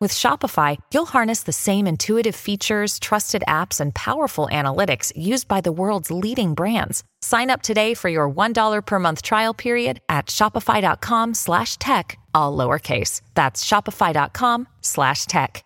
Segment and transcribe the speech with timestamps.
[0.00, 5.60] With Shopify, you'll harness the same intuitive features, trusted apps, and powerful analytics used by
[5.60, 7.02] the world's leading brands.
[7.20, 12.56] Sign up today for your $1 per month trial period at shopify.com slash tech, all
[12.56, 13.22] lowercase.
[13.34, 15.64] That's shopify.com slash tech.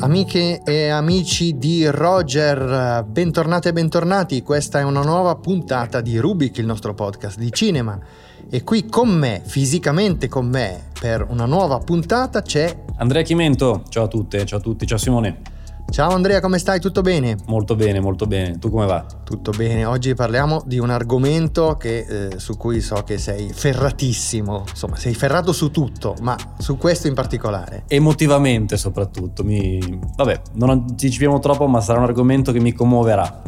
[0.00, 4.42] Amiche e amici di Roger, bentornate e bentornati.
[4.42, 7.98] Questa è una nuova puntata di Rubik, il nostro podcast di cinema.
[8.50, 13.82] E qui con me, fisicamente con me, per una nuova puntata c'è Andrea Chimento.
[13.90, 15.57] Ciao a tutte, ciao a tutti, ciao Simone.
[15.90, 16.80] Ciao Andrea, come stai?
[16.80, 17.36] Tutto bene?
[17.46, 18.58] Molto bene, molto bene.
[18.58, 19.06] Tu come va?
[19.24, 19.86] Tutto bene.
[19.86, 24.64] Oggi parliamo di un argomento che, eh, su cui so che sei ferratissimo.
[24.68, 27.84] Insomma, sei ferrato su tutto, ma su questo in particolare.
[27.88, 29.42] Emotivamente soprattutto.
[29.42, 29.98] Mi...
[30.14, 33.42] Vabbè, non anticipiamo troppo, ma sarà un argomento che mi commuoverà.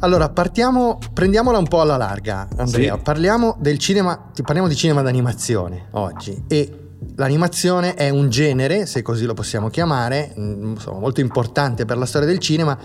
[0.00, 2.96] Allora, partiamo, prendiamola un po' alla larga, Andrea.
[2.96, 3.00] Sì.
[3.02, 6.83] Parliamo del cinema, parliamo di cinema d'animazione oggi e
[7.16, 12.26] L'animazione è un genere, se così lo possiamo chiamare, insomma, molto importante per la storia
[12.26, 12.78] del cinema,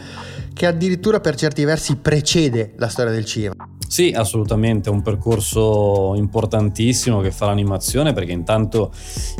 [0.53, 3.67] che addirittura per certi versi precede la storia del cinema.
[3.89, 8.91] Sì, assolutamente, è un percorso importantissimo che fa l'animazione perché intanto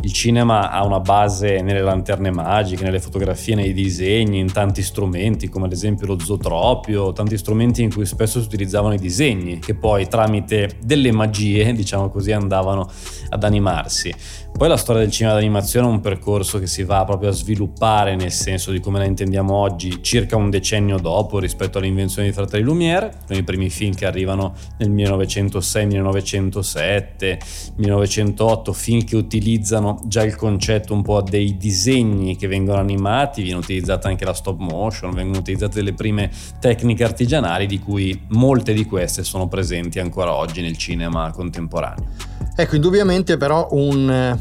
[0.02, 5.50] il cinema ha una base nelle lanterne magiche, nelle fotografie, nei disegni, in tanti strumenti
[5.50, 9.76] come ad esempio lo zootropio, tanti strumenti in cui spesso si utilizzavano i disegni che
[9.76, 12.90] poi tramite delle magie, diciamo così, andavano
[13.30, 14.12] ad animarsi.
[14.60, 18.18] Poi la storia del cinema d'animazione è un percorso che si va proprio a sviluppare
[18.18, 22.64] nel senso di come la intendiamo oggi, circa un decennio dopo rispetto all'invenzione di Fratelli
[22.66, 27.40] Lumière, con i primi film che arrivano nel 1906, 1907,
[27.78, 33.60] 1908, film che utilizzano già il concetto un po' dei disegni che vengono animati, viene
[33.60, 38.84] utilizzata anche la stop motion, vengono utilizzate delle prime tecniche artigianali di cui molte di
[38.84, 42.29] queste sono presenti ancora oggi nel cinema contemporaneo.
[42.60, 44.38] Ecco, indubbiamente però un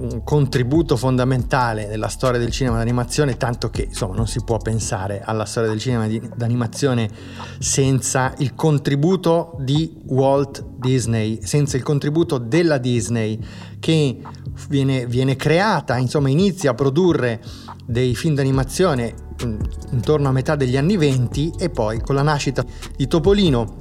[0.00, 5.20] un contributo fondamentale nella storia del cinema d'animazione, tanto che insomma non si può pensare
[5.22, 6.06] alla storia del cinema
[6.36, 7.10] d'animazione
[7.58, 13.38] senza il contributo di Walt Disney, senza il contributo della Disney
[13.78, 14.22] che
[14.68, 17.42] viene, viene creata, insomma inizia a produrre
[17.84, 19.28] dei film d'animazione
[19.90, 22.64] intorno a metà degli anni 20 e poi con la nascita
[22.96, 23.79] di Topolino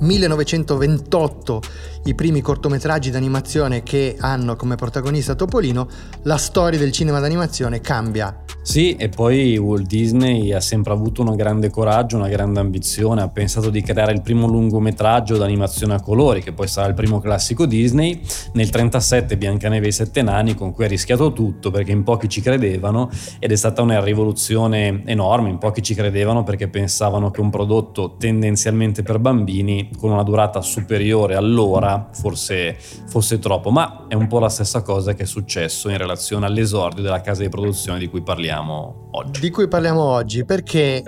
[0.00, 1.62] 1928
[2.04, 5.88] i primi cortometraggi d'animazione che hanno come protagonista Topolino,
[6.22, 8.44] la storia del cinema d'animazione cambia.
[8.68, 13.28] Sì, e poi Walt Disney ha sempre avuto un grande coraggio, una grande ambizione, ha
[13.30, 17.64] pensato di creare il primo lungometraggio d'animazione a colori, che poi sarà il primo classico
[17.64, 22.02] Disney, nel 1937 Biancaneve e i sette nani, con cui ha rischiato tutto perché in
[22.02, 23.08] pochi ci credevano
[23.38, 28.16] ed è stata una rivoluzione enorme, in pochi ci credevano perché pensavano che un prodotto
[28.18, 34.40] tendenzialmente per bambini, con una durata superiore all'ora, forse fosse troppo, ma è un po'
[34.40, 38.20] la stessa cosa che è successo in relazione all'esordio della casa di produzione di cui
[38.20, 39.40] parliamo oggi.
[39.40, 41.02] Di cui parliamo oggi perché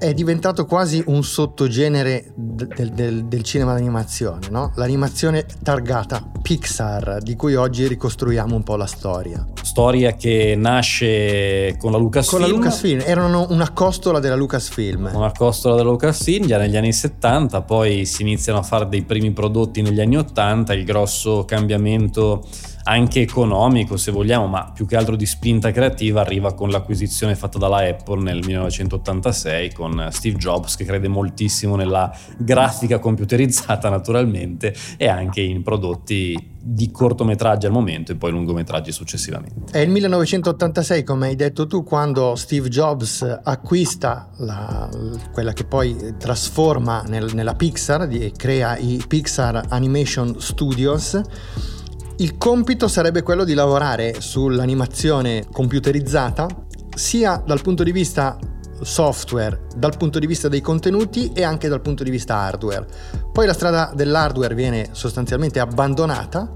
[0.00, 4.72] è diventato quasi un sottogenere del, del, del cinema d'animazione, no?
[4.76, 9.46] l'animazione targata Pixar, di cui oggi ricostruiamo un po' la storia.
[9.60, 12.40] Storia che nasce con la Lucasfilm.
[12.40, 15.10] Con la Lucasfilm, erano una costola della Lucasfilm.
[15.12, 19.32] Una costola della Lucasfilm già negli anni 70, poi si iniziano a fare dei primi
[19.32, 22.42] prodotti negli anni 80, il grosso cambiamento
[22.90, 27.56] anche economico se vogliamo, ma più che altro di spinta creativa arriva con l'acquisizione fatta
[27.56, 35.06] dalla Apple nel 1986 con Steve Jobs che crede moltissimo nella grafica computerizzata naturalmente e
[35.06, 39.70] anche in prodotti di cortometraggi al momento e poi lungometraggi successivamente.
[39.70, 44.90] È il 1986, come hai detto tu, quando Steve Jobs acquista la,
[45.32, 51.20] quella che poi trasforma nel, nella Pixar e crea i Pixar Animation Studios
[52.20, 56.46] il compito sarebbe quello di lavorare sull'animazione computerizzata
[56.94, 58.38] sia dal punto di vista
[58.82, 62.86] software, dal punto di vista dei contenuti e anche dal punto di vista hardware.
[63.32, 66.52] Poi la strada dell'hardware viene sostanzialmente abbandonata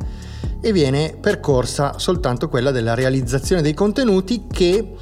[0.60, 4.94] e viene percorsa soltanto quella della realizzazione dei contenuti che,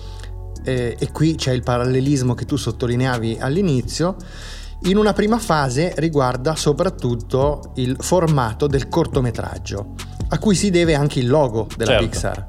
[0.63, 4.15] eh, e qui c'è il parallelismo che tu sottolineavi all'inizio,
[4.85, 9.95] in una prima fase riguarda soprattutto il formato del cortometraggio
[10.29, 12.07] a cui si deve anche il logo della certo.
[12.07, 12.47] Pixar.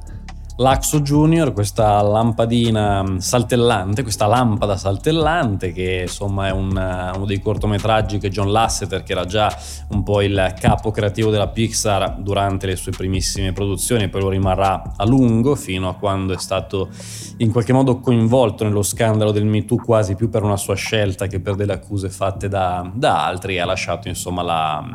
[0.57, 6.69] L'Axo Junior, questa lampadina saltellante, questa lampada saltellante che insomma è un,
[7.15, 9.51] uno dei cortometraggi che John Lasseter, che era già
[9.89, 14.94] un po' il capo creativo della Pixar durante le sue primissime produzioni, poi lo rimarrà
[14.95, 16.89] a lungo fino a quando è stato
[17.38, 21.25] in qualche modo coinvolto nello scandalo del Me Too quasi più per una sua scelta
[21.25, 24.85] che per delle accuse fatte da, da altri e ha lasciato insomma la,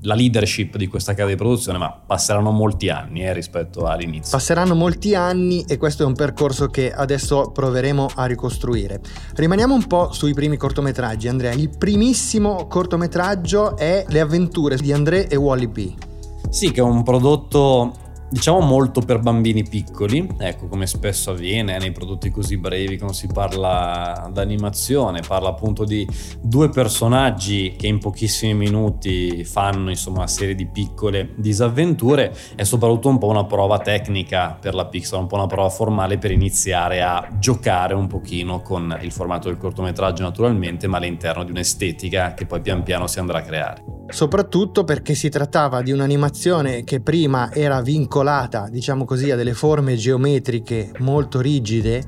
[0.00, 4.36] la, leadership di questa casa di produzione, ma passeranno molti anni eh, rispetto all'inizio.
[4.36, 9.00] Passeranno molti molti anni e questo è un percorso che adesso proveremo a ricostruire.
[9.34, 11.52] Rimaniamo un po' sui primi cortometraggi, Andrea.
[11.52, 15.92] Il primissimo cortometraggio è Le avventure di André e Wally B.
[16.50, 17.94] Sì, che è un prodotto
[18.32, 23.26] diciamo molto per bambini piccoli, ecco come spesso avviene nei prodotti così brevi quando si
[23.26, 26.08] parla d'animazione, parla appunto di
[26.40, 33.10] due personaggi che in pochissimi minuti fanno insomma una serie di piccole disavventure e soprattutto
[33.10, 37.02] un po' una prova tecnica per la Pixar, un po' una prova formale per iniziare
[37.02, 42.46] a giocare un pochino con il formato del cortometraggio naturalmente, ma all'interno di un'estetica che
[42.46, 43.84] poi pian piano si andrà a creare.
[44.08, 49.54] Soprattutto perché si trattava di un'animazione che prima era vincolata vincolata, diciamo così, a delle
[49.54, 52.02] forme geometriche molto rigide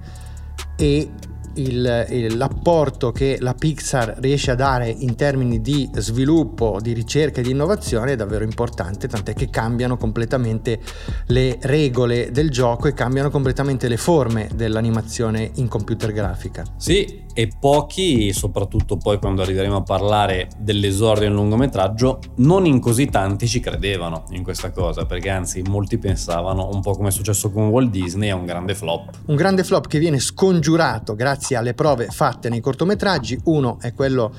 [0.76, 1.11] e
[1.56, 7.40] il, il, l'apporto che la Pixar riesce a dare in termini di sviluppo, di ricerca
[7.40, 10.81] e di innovazione è davvero importante, tant'è che cambiano completamente
[11.26, 16.64] le regole del gioco e cambiano completamente le forme dell'animazione in computer grafica.
[16.76, 23.06] Sì, e pochi, soprattutto poi quando arriveremo a parlare dell'esordio in lungometraggio, non in così
[23.06, 27.50] tanti ci credevano in questa cosa, perché anzi molti pensavano, un po' come è successo
[27.50, 29.10] con Walt Disney, a un grande flop.
[29.26, 34.32] Un grande flop che viene scongiurato grazie alle prove fatte nei cortometraggi, uno è quello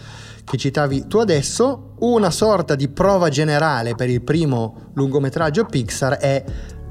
[0.45, 6.43] che citavi tu adesso, una sorta di prova generale per il primo lungometraggio Pixar è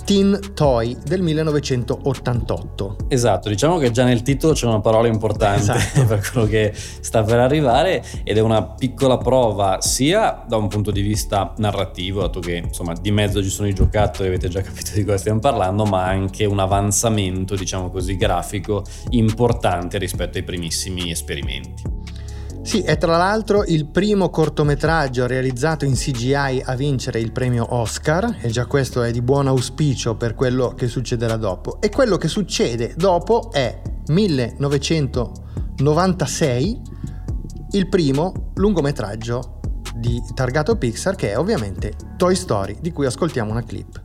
[0.05, 2.97] Teen Toy del 1988.
[3.09, 6.05] Esatto, diciamo che già nel titolo c'è una parola importante esatto.
[6.07, 10.91] per quello che sta per arrivare ed è una piccola prova sia da un punto
[10.91, 14.91] di vista narrativo, dato che insomma di mezzo ci sono i giocattoli, avete già capito
[14.95, 21.11] di cosa stiamo parlando, ma anche un avanzamento, diciamo così, grafico importante rispetto ai primissimi
[21.11, 21.83] esperimenti.
[22.65, 28.39] Sì, è tra l'altro il primo cortometraggio realizzato in CGI a vincere il premio Oscar
[28.41, 31.79] e già questo è di buon auspicio per quello che succederà dopo.
[31.83, 36.81] E quello che succede dopo è 1996,
[37.73, 39.61] il primo lungometraggio
[39.95, 44.04] di targato Pixar che è ovviamente Toy Story, di cui ascoltiamo una clip.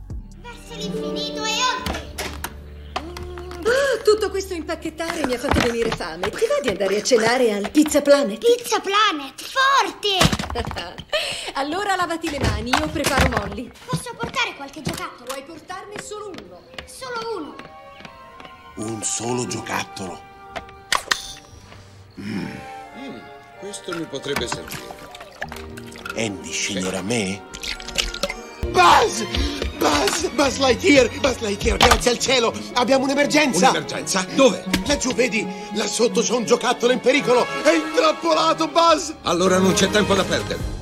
[4.30, 6.30] Tutto questo impacchettare mi ha fatto venire fame.
[6.30, 8.38] Ti va di andare a cenare al Pizza Planet?
[8.38, 11.02] Pizza Planet, forte!
[11.54, 13.70] allora lavati le mani, io preparo Molly.
[13.84, 15.24] Posso portare qualche giocattolo?
[15.24, 16.62] Puoi portarne solo uno.
[16.86, 17.56] Solo uno.
[18.76, 20.20] Un solo giocattolo.
[22.20, 22.46] Mm.
[22.98, 23.18] Mm,
[23.58, 25.08] questo mi potrebbe servire.
[26.16, 27.42] Andy sceglierà me?
[28.72, 29.24] Buzz!
[29.78, 30.28] Buzz!
[30.34, 31.08] Buzz Lightyear!
[31.20, 32.52] Buzz Lightyear, grazie al cielo!
[32.74, 33.70] Abbiamo un'emergenza!
[33.70, 34.24] Un'emergenza?
[34.34, 34.64] Dove?
[34.86, 35.46] Laggiù, vedi?
[35.74, 37.46] Là sotto c'è un giocattolo in pericolo!
[37.62, 39.12] È intrappolato, Buzz!
[39.22, 40.79] Allora non c'è tempo da perdere.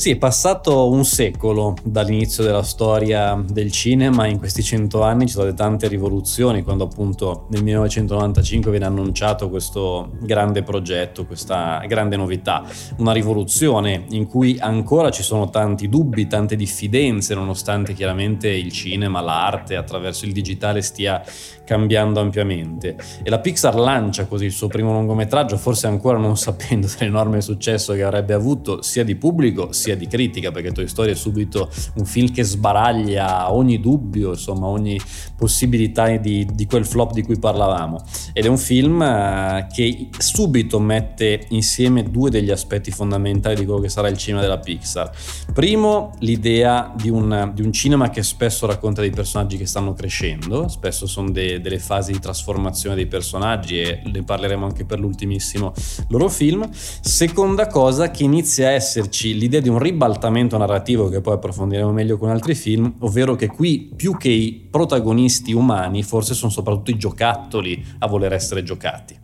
[0.00, 5.34] Sì, è passato un secolo dall'inizio della storia del cinema, in questi cento anni ci
[5.34, 12.16] sono state tante rivoluzioni, quando appunto nel 1995 viene annunciato questo grande progetto, questa grande
[12.16, 12.64] novità,
[12.96, 19.20] una rivoluzione in cui ancora ci sono tanti dubbi, tante diffidenze, nonostante chiaramente il cinema,
[19.20, 21.22] l'arte attraverso il digitale stia
[21.70, 22.96] cambiando ampiamente.
[23.22, 27.92] E la Pixar lancia così il suo primo lungometraggio, forse ancora non sapendo dell'enorme successo
[27.92, 31.70] che avrebbe avuto sia di pubblico sia sia di critica, perché Toy Story è subito
[31.94, 35.00] un film che sbaraglia ogni dubbio, insomma, ogni
[35.40, 37.98] possibilità di, di quel flop di cui parlavamo.
[38.34, 43.80] Ed è un film eh, che subito mette insieme due degli aspetti fondamentali di quello
[43.80, 45.10] che sarà il cinema della Pixar.
[45.54, 50.68] Primo, l'idea di un, di un cinema che spesso racconta dei personaggi che stanno crescendo,
[50.68, 55.72] spesso sono de, delle fasi di trasformazione dei personaggi e ne parleremo anche per l'ultimissimo
[56.08, 56.68] loro film.
[56.70, 62.18] Seconda cosa, che inizia a esserci l'idea di un ribaltamento narrativo che poi approfondiremo meglio
[62.18, 66.96] con altri film, ovvero che qui più che i protagonisti umani forse sono soprattutto i
[66.96, 69.18] giocattoli a voler essere giocati.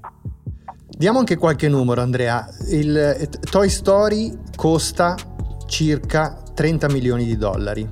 [0.89, 5.15] Diamo anche qualche numero Andrea, il eh, Toy Story costa
[5.67, 7.87] circa 30 milioni di dollari,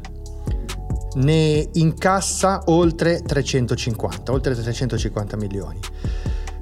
[1.16, 5.78] ne incassa oltre 350, oltre 350 milioni.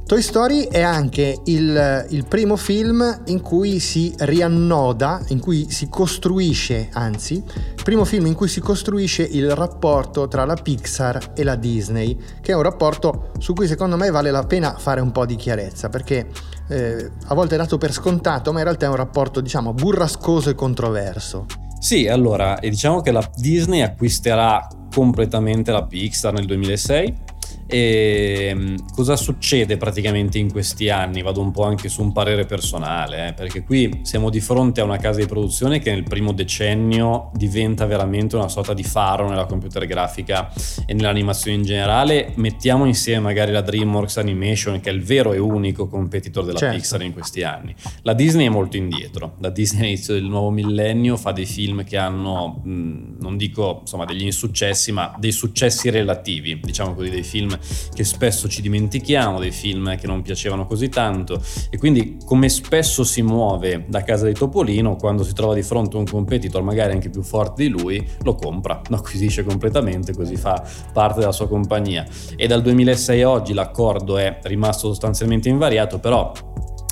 [0.05, 5.89] Toy Story è anche il, il, primo film in cui si riannoda, in cui si
[5.89, 11.45] costruisce, anzi, il primo film in cui si costruisce il rapporto tra la Pixar e
[11.45, 15.13] la Disney, che è un rapporto su cui secondo me vale la pena fare un
[15.13, 16.29] po' di chiarezza, perché
[16.69, 20.51] eh, a volte è dato per scontato, ma in realtà è un rapporto, diciamo, burrascoso
[20.51, 21.47] e controverso.
[21.79, 27.31] Sì, allora, diciamo che la Disney acquisterà completamente la Pixar nel 2006
[27.73, 31.23] e ehm, cosa succede praticamente in questi anni?
[31.23, 34.85] Vado un po' anche su un parere personale, eh, perché qui siamo di fronte a
[34.85, 39.47] una casa di produzione che nel primo decennio diventa veramente una sorta di faro nella
[39.47, 40.53] computer grafica
[40.85, 42.33] e nell'animazione in generale.
[42.35, 46.77] Mettiamo insieme magari la DreamWorks Animation, che è il vero e unico competitor della certo.
[46.77, 47.75] Pixar in questi anni.
[48.03, 49.37] La Disney è molto indietro.
[49.39, 54.25] La Disney all'inizio del nuovo millennio fa dei film che hanno, non dico insomma degli
[54.25, 57.59] insuccessi, ma dei successi relativi, diciamo così, dei film
[57.93, 61.43] che spesso ci dimentichiamo, dei film che non piacevano così tanto.
[61.71, 65.97] E quindi come spesso si muove da casa di Topolino quando si trova di fronte
[65.97, 70.37] a un competitor magari anche più forte di lui, lo compra, lo acquisisce completamente così
[70.37, 72.07] fa parte della sua compagnia.
[72.37, 76.33] E dal 2006 a oggi l'accordo è rimasto sostanzialmente invariato però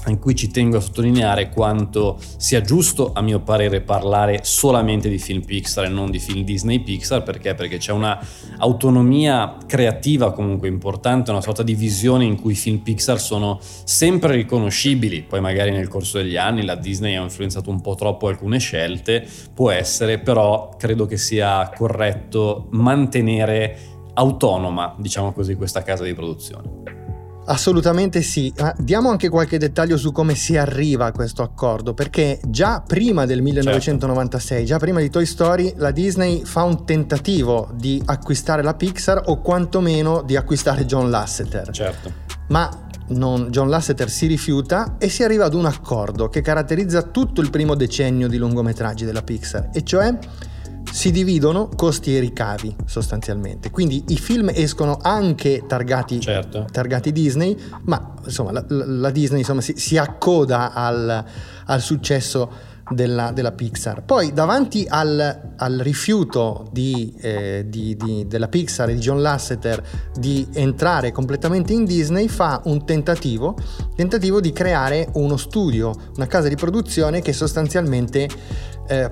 [0.07, 5.19] in cui ci tengo a sottolineare quanto sia giusto, a mio parere, parlare solamente di
[5.19, 7.55] film Pixar e non di film Disney Pixar, perché?
[7.55, 8.19] Perché c'è una
[8.59, 14.35] autonomia creativa comunque importante, una sorta di visione in cui i film Pixar sono sempre
[14.35, 18.59] riconoscibili, poi magari nel corso degli anni la Disney ha influenzato un po' troppo alcune
[18.59, 23.79] scelte, può essere, però credo che sia corretto mantenere
[24.15, 27.00] autonoma, diciamo così, questa casa di produzione.
[27.51, 32.39] Assolutamente sì, ma diamo anche qualche dettaglio su come si arriva a questo accordo, perché
[32.47, 34.73] già prima del 1996, certo.
[34.73, 39.41] già prima di Toy Story, la Disney fa un tentativo di acquistare la Pixar o
[39.41, 41.71] quantomeno di acquistare John Lasseter.
[41.71, 42.13] Certo.
[42.51, 42.71] Ma
[43.09, 47.51] non, John Lasseter si rifiuta e si arriva ad un accordo che caratterizza tutto il
[47.51, 50.17] primo decennio di lungometraggi della Pixar, e cioè
[50.91, 53.71] si dividono costi e ricavi sostanzialmente.
[53.71, 56.67] Quindi i film escono anche targati, certo.
[56.71, 61.25] targati Disney, ma insomma la, la Disney insomma, si, si, accoda al,
[61.67, 64.03] al successo della, della, Pixar.
[64.03, 69.83] Poi davanti al, al rifiuto di, eh, di, di, della Pixar e di John Lasseter
[70.19, 73.57] di entrare completamente in Disney fa un tentativo,
[73.95, 78.29] tentativo di creare uno studio, una casa di produzione che sostanzialmente
[78.89, 79.11] eh,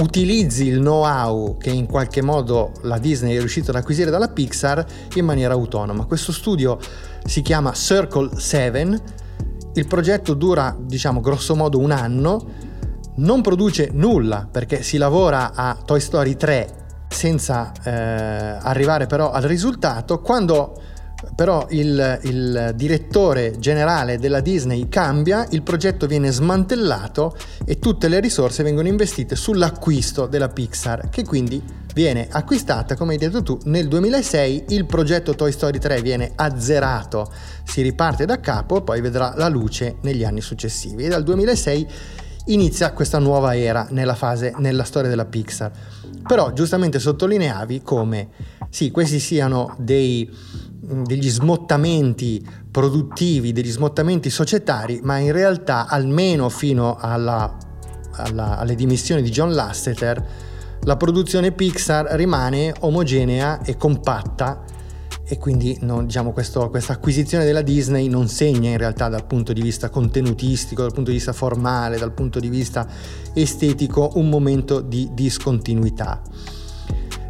[0.00, 4.84] utilizzi il know-how che in qualche modo la Disney è riuscita ad acquisire dalla Pixar
[5.14, 6.04] in maniera autonoma.
[6.04, 6.78] Questo studio
[7.24, 9.02] si chiama Circle 7,
[9.74, 12.64] il progetto dura diciamo grosso modo un anno,
[13.16, 19.42] non produce nulla perché si lavora a Toy Story 3 senza eh, arrivare però al
[19.42, 20.80] risultato, quando
[21.34, 28.20] però il, il, direttore generale della Disney cambia, il progetto viene smantellato e tutte le
[28.20, 31.62] risorse vengono investite sull'acquisto della Pixar, che quindi
[31.94, 37.32] viene acquistata, come hai detto tu, nel 2006, il progetto Toy Story 3 viene azzerato,
[37.64, 41.04] si riparte da capo, poi vedrà la luce negli anni successivi.
[41.04, 41.88] E dal 2006
[42.46, 45.70] inizia questa nuova era nella fase, nella storia della Pixar.
[46.26, 48.28] Però giustamente sottolineavi come
[48.68, 50.28] sì, questi siano dei
[50.86, 57.56] degli smottamenti produttivi, degli smottamenti societari, ma in realtà almeno fino alla,
[58.12, 60.24] alla, alle dimissioni di John Lasseter,
[60.82, 64.62] la produzione Pixar rimane omogenea e compatta
[65.28, 69.52] e quindi non, diciamo, questo, questa acquisizione della Disney non segna in realtà dal punto
[69.52, 72.86] di vista contenutistico, dal punto di vista formale, dal punto di vista
[73.34, 76.22] estetico un momento di discontinuità.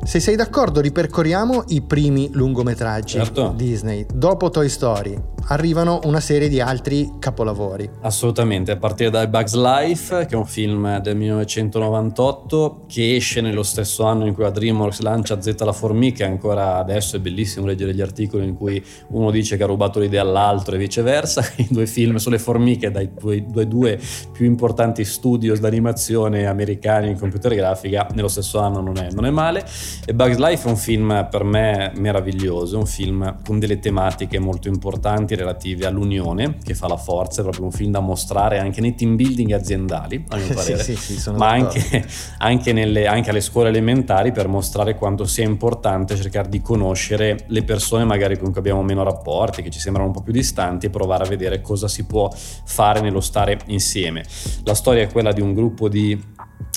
[0.04, 3.54] Se sei d'accordo, ripercorriamo i primi lungometraggi certo.
[3.56, 4.06] Disney.
[4.12, 7.88] Dopo Toy Story, arrivano una serie di altri capolavori.
[8.00, 13.62] Assolutamente, a partire da Bugs Life, che è un film del 1998 che esce nello
[13.62, 17.94] stesso anno in cui la DreamWorks lancia Z la formica, ancora adesso è bellissimo leggere
[17.94, 21.86] gli articoli in cui uno dice che ha rubato l'idea all'altro e viceversa, i due
[21.86, 24.00] film sulle formiche dai due, due,
[24.32, 29.30] più importanti studios d'animazione americani in computer grafica, nello stesso anno non è, non è
[29.30, 29.64] male.
[30.04, 34.68] E Bugs Life è un film per me meraviglioso, un film con delle tematiche molto
[34.68, 38.94] importanti relativi all'unione che fa la forza, è proprio un film da mostrare anche nei
[38.94, 42.04] team building aziendali, a mio parere, sì, sì, sì, ma anche,
[42.38, 47.62] anche, nelle, anche, alle scuole elementari per mostrare quanto sia importante cercare di conoscere le
[47.62, 50.90] persone magari con cui abbiamo meno rapporti, che ci sembrano un po' più distanti e
[50.90, 54.24] provare a vedere cosa si può fare nello stare insieme.
[54.64, 56.34] La storia è quella di un gruppo di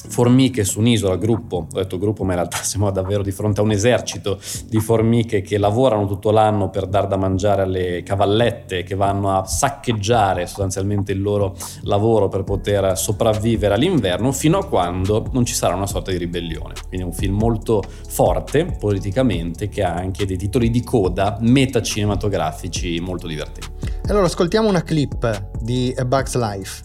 [0.09, 3.63] formiche su un'isola, gruppo, ho detto gruppo ma in realtà siamo davvero di fronte a
[3.63, 8.95] un esercito di formiche che lavorano tutto l'anno per dar da mangiare alle cavallette che
[8.95, 15.45] vanno a saccheggiare sostanzialmente il loro lavoro per poter sopravvivere all'inverno fino a quando non
[15.45, 16.74] ci sarà una sorta di ribellione.
[16.88, 23.00] Quindi è un film molto forte politicamente che ha anche dei titoli di coda metacinematografici
[23.00, 23.67] molto divertenti.
[24.07, 26.83] Allora ascoltiamo una clip di A Bug's Life.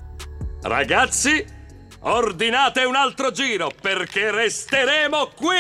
[0.63, 1.45] Ragazzi,
[2.05, 5.57] ordinate un altro giro perché resteremo qui!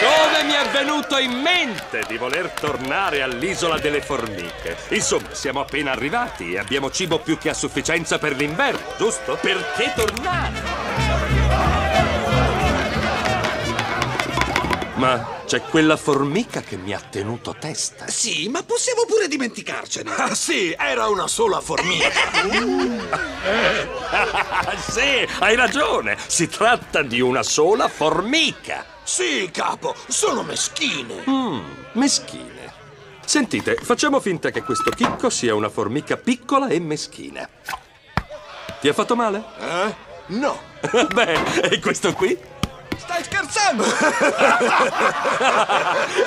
[0.00, 4.76] Come mi è venuto in mente di voler tornare all'isola delle formiche?
[4.88, 9.38] Insomma, siamo appena arrivati e abbiamo cibo più che a sufficienza per l'inverno, giusto?
[9.40, 10.79] Perché tornare?
[15.00, 18.06] Ma c'è quella formica che mi ha tenuto testa.
[18.08, 20.14] Sì, ma possiamo pure dimenticarcene.
[20.14, 22.10] Ah sì, era una sola formica.
[24.90, 26.18] sì, hai ragione.
[26.26, 28.84] Si tratta di una sola formica.
[29.02, 31.24] Sì, capo, sono meschine.
[31.26, 31.60] Mm,
[31.92, 32.70] meschine.
[33.24, 37.48] Sentite, facciamo finta che questo chicco sia una formica piccola e meschina.
[38.82, 39.44] Ti ha fatto male?
[39.60, 39.94] Eh?
[40.26, 40.60] No.
[41.14, 42.58] Beh, e questo qui?
[43.00, 43.84] Stai scherzando?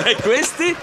[0.04, 0.76] e questi?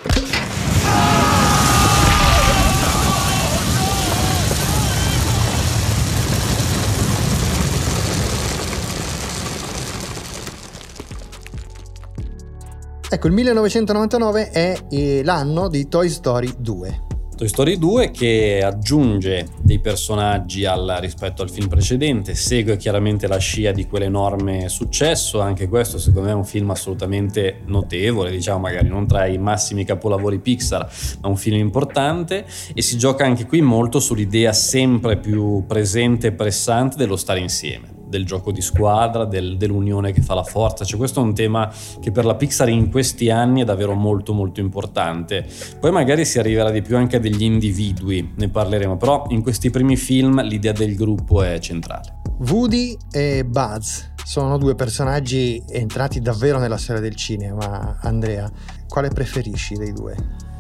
[13.10, 17.11] Ecco, il 1999 è eh, l'anno di Toy Story 2.
[17.42, 23.40] Toy Story 2 che aggiunge dei personaggi al, rispetto al film precedente, segue chiaramente la
[23.40, 28.90] scia di quell'enorme successo, anche questo secondo me è un film assolutamente notevole, diciamo magari
[28.90, 30.88] non tra i massimi capolavori Pixar,
[31.22, 32.46] ma un film importante
[32.76, 38.01] e si gioca anche qui molto sull'idea sempre più presente e pressante dello stare insieme
[38.12, 40.86] del gioco di squadra, del, dell'unione che fa la forza.
[40.86, 44.34] Cioè, questo è un tema che per la Pixar in questi anni è davvero molto
[44.34, 45.48] molto importante.
[45.80, 49.72] Poi magari si arriverà di più anche a degli individui, ne parleremo, però in questi
[49.72, 52.20] primi film l'idea del gruppo è centrale.
[52.50, 57.98] Woody e Buzz sono due personaggi entrati davvero nella storia del cinema.
[58.02, 58.52] Andrea,
[58.88, 60.51] quale preferisci dei due?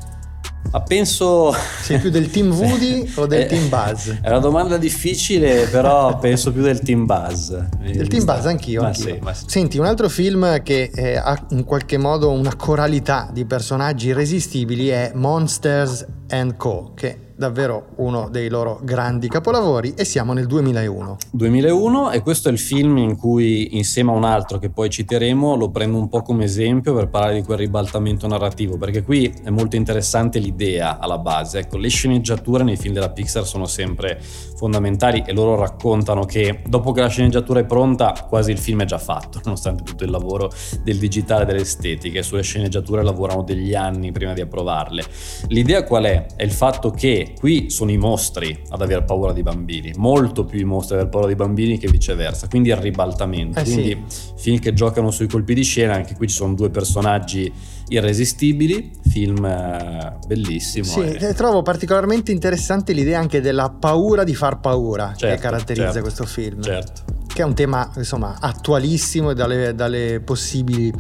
[0.72, 1.54] Ma penso.
[1.82, 4.10] Sei più del team Woody o del Eh, team Buzz?
[4.22, 7.52] È una domanda difficile, però penso più del team Buzz.
[7.82, 8.82] Del team Buzz, anch'io.
[8.82, 9.04] Ma anch'io.
[9.16, 9.46] sì, ma sì.
[9.48, 14.88] Senti, un altro film che eh, ha in qualche modo una coralità di personaggi irresistibili
[14.90, 21.18] è Monsters and Co., che davvero uno dei loro grandi capolavori, e siamo nel 2001.
[21.32, 25.56] 2001 e questo è il film in cui insieme a un altro che poi citeremo
[25.56, 29.50] lo prendo un po' come esempio per parlare di quel ribaltamento narrativo perché qui è
[29.50, 35.24] molto interessante l'idea alla base ecco le sceneggiature nei film della Pixar sono sempre fondamentali
[35.26, 39.00] e loro raccontano che dopo che la sceneggiatura è pronta quasi il film è già
[39.00, 40.52] fatto nonostante tutto il lavoro
[40.84, 45.04] del digitale e delle estetiche sulle sceneggiature lavorano degli anni prima di approvarle
[45.48, 46.28] l'idea qual è?
[46.36, 50.60] è il fatto che qui sono i mostri ad aver paura di bambini molto più
[50.60, 53.74] i mostri ad aver paura di bambini che viceversa quindi il ribaltamento Eh sì.
[53.74, 54.04] quindi
[54.36, 57.52] film che giocano sui colpi di scena anche qui ci sono due personaggi
[57.90, 64.36] irresistibili film eh, bellissimo Sì, e- e trovo particolarmente interessante l'idea anche della paura di
[64.36, 66.62] far paura che Certo, caratterizza certo, questo film.
[66.62, 70.92] certo Che è un tema, insomma, attualissimo e dalle, dalle possibili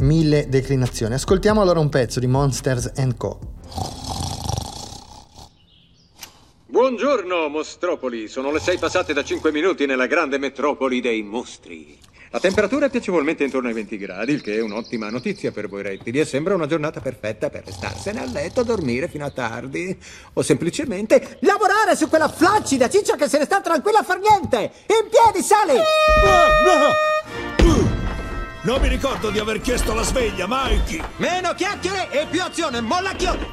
[0.00, 1.14] mille declinazioni.
[1.14, 3.38] Ascoltiamo allora un pezzo di Monsters Co.
[6.72, 8.28] Buongiorno, Mostropoli.
[8.28, 11.98] Sono le sei passate da 5 minuti nella grande metropoli dei mostri.
[12.30, 15.82] La temperatura è piacevolmente intorno ai 20 gradi, il che è un'ottima notizia per voi
[15.82, 19.94] rettili e sembra una giornata perfetta per restarsene a letto, dormire fino a tardi
[20.32, 24.72] o semplicemente Lavorare su quella flaccida ciccia che se ne sta tranquilla a far niente!
[24.86, 25.74] In piedi, sali!
[28.64, 31.00] Non mi ricordo di aver chiesto la sveglia, Mikey.
[31.16, 33.44] Meno chiacchiere e più azione, molla chiodi!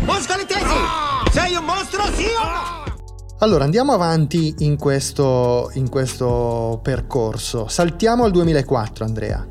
[0.00, 1.30] Muscoli tesi!
[1.30, 2.90] Sei un mostro, sì o no?
[3.38, 7.68] Allora, andiamo avanti in questo, in questo percorso.
[7.68, 9.46] Saltiamo al 2004, Andrea.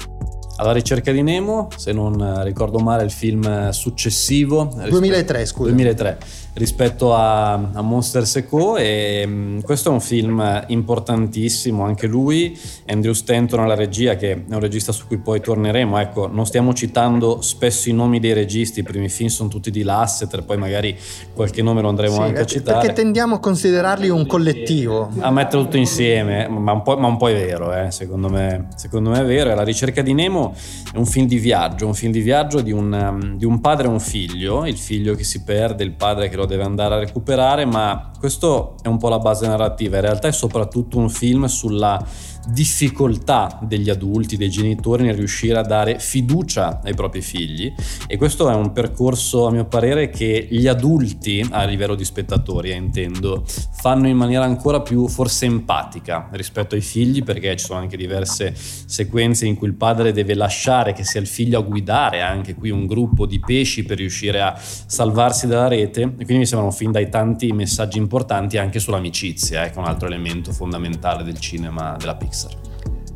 [0.57, 5.45] alla ricerca di Nemo se non eh, ricordo male il film eh, successivo rispetto- 2003,
[5.45, 5.69] scusa.
[5.69, 6.17] 2003
[6.53, 8.77] rispetto a, a Monsters Co.
[8.77, 11.83] E mh, questo è un film importantissimo.
[11.83, 15.97] Anche lui Andrew Stanton alla regia che è un regista su cui poi torneremo.
[15.99, 18.79] Ecco non stiamo citando spesso i nomi dei registi.
[18.79, 20.95] I primi film sono tutti di Lasseter poi magari
[21.33, 22.79] qualche nome lo andremo Sì, anche a citare.
[22.79, 25.09] perché tendiamo a considerarli un collettivo.
[25.19, 28.67] a mettere tutto insieme, ma un po', ma un po' è vero, eh, secondo, me,
[28.75, 29.53] secondo me è vero.
[29.55, 30.53] La ricerca di Nemo
[30.93, 33.89] è un film di viaggio, un film di viaggio di un, di un padre e
[33.89, 36.99] un figlio, il figlio che si perde, il padre che lo lo deve andare a
[36.99, 41.45] recuperare, ma questo è un po' la base narrativa, in realtà è soprattutto un film
[41.45, 42.03] sulla
[42.47, 47.73] difficoltà degli adulti, dei genitori nel riuscire a dare fiducia ai propri figli.
[48.07, 52.71] E questo è un percorso a mio parere che gli adulti a livello di spettatori,
[52.71, 57.79] eh, intendo, fanno in maniera ancora più forse empatica rispetto ai figli perché ci sono
[57.79, 62.21] anche diverse sequenze in cui il padre deve lasciare che sia il figlio a guidare
[62.21, 66.01] anche qui un gruppo di pesci per riuscire a salvarsi dalla rete.
[66.01, 69.77] E quindi mi sembra un film dai tanti messaggi importanti anche sull'amicizia, eh, che è
[69.77, 72.51] un altro elemento fondamentale del cinema della piccola Pixar.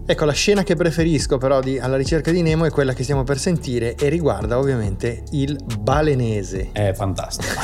[0.08, 3.24] Ecco, la scena che preferisco però di Alla ricerca di Nemo è quella che stiamo
[3.24, 6.70] per sentire e riguarda ovviamente il balenese.
[6.74, 7.54] È fantastico.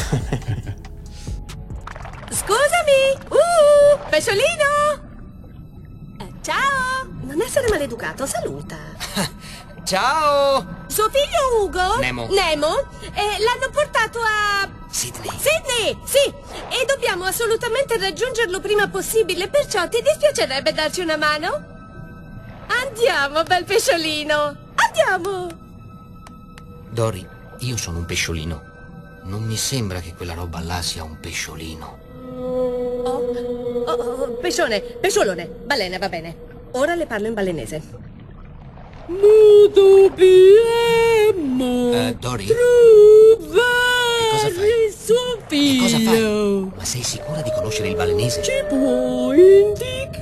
[2.31, 3.19] Scusami!
[3.27, 5.09] Uh, pesciolino!
[6.17, 7.09] Eh, ciao!
[7.21, 8.77] Non essere maleducato, saluta.
[9.83, 10.85] Ciao!
[10.87, 11.97] Suo figlio Ugo?
[11.99, 12.27] Nemo.
[12.29, 12.77] Nemo?
[13.13, 14.69] Eh, l'hanno portato a...
[14.89, 15.31] Sydney.
[15.37, 16.27] Sydney, sì!
[16.27, 21.65] E dobbiamo assolutamente raggiungerlo prima possibile, perciò ti dispiacerebbe darci una mano?
[22.67, 24.57] Andiamo, bel pesciolino!
[24.75, 25.47] Andiamo!
[26.89, 27.27] Dory,
[27.59, 28.69] io sono un pesciolino.
[29.23, 31.99] Non mi sembra che quella roba là sia un pesciolino.
[32.37, 36.49] Oh, oh, oh, pescione, pesciolone, balena, va bene.
[36.71, 38.09] Ora le parlo in balenese.
[39.73, 40.89] Dobbiamo
[41.89, 42.45] uh, Dory?
[42.45, 42.55] Che
[44.31, 44.91] cosa fai?
[44.95, 45.85] suo figlio.
[45.85, 46.71] Che cosa fai?
[46.75, 48.41] Ma sei sicura di conoscere il balenese?
[48.41, 50.19] Ci puoi indicare?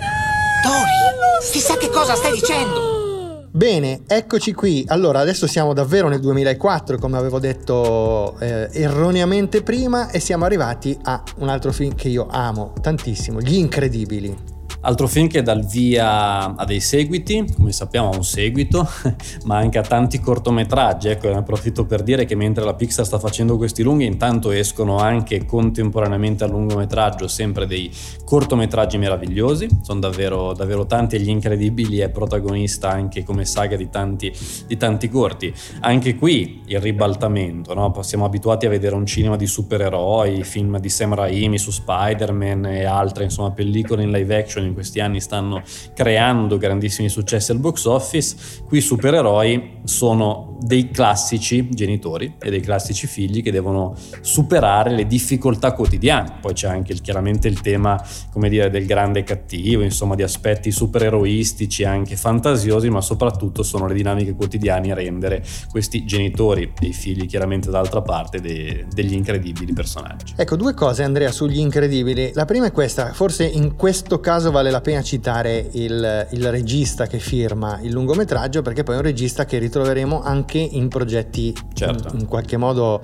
[0.64, 3.48] Dory, chissà che cosa stai dicendo!
[3.52, 4.86] Bene, eccoci qui.
[4.88, 10.98] Allora, adesso siamo davvero nel 2004, come avevo detto eh, erroneamente prima, e siamo arrivati
[11.04, 14.59] a un altro film che io amo tantissimo, Gli Incredibili.
[14.82, 18.88] Altro film che il via a dei seguiti, come sappiamo ha un seguito,
[19.44, 21.10] ma anche a tanti cortometraggi.
[21.10, 24.98] Ecco, ne approfitto per dire che mentre la Pixar sta facendo questi lunghi, intanto escono
[24.98, 27.92] anche contemporaneamente al lungometraggio sempre dei
[28.24, 29.68] cortometraggi meravigliosi.
[29.82, 34.32] Sono davvero, davvero tanti e Gli Incredibili è protagonista anche come saga di tanti,
[34.66, 35.54] di tanti corti.
[35.82, 37.94] Anche qui il ribaltamento, no?
[38.02, 42.86] siamo abituati a vedere un cinema di supereroi, film di Sam Raimi su Spider-Man e
[42.86, 45.62] altre insomma pellicole in live action in questi anni stanno
[45.94, 52.60] creando grandissimi successi al box office, qui i supereroi sono dei classici genitori e dei
[52.60, 56.38] classici figli che devono superare le difficoltà quotidiane.
[56.42, 58.02] Poi c'è anche il, chiaramente il tema,
[58.32, 63.94] come dire, del grande cattivo, insomma, di aspetti supereroistici, anche fantasiosi, ma soprattutto sono le
[63.94, 69.74] dinamiche quotidiane a rendere questi genitori e i figli, chiaramente d'altra parte, de- degli incredibili
[69.74, 70.34] personaggi.
[70.36, 72.32] Ecco, due cose Andrea sugli incredibili.
[72.34, 77.08] La prima è questa, forse in questo caso vale la pena citare il, il regista
[77.08, 82.14] che firma il lungometraggio, perché poi è un regista che ritroveremo anche in progetti certo.
[82.14, 83.02] in, in, qualche modo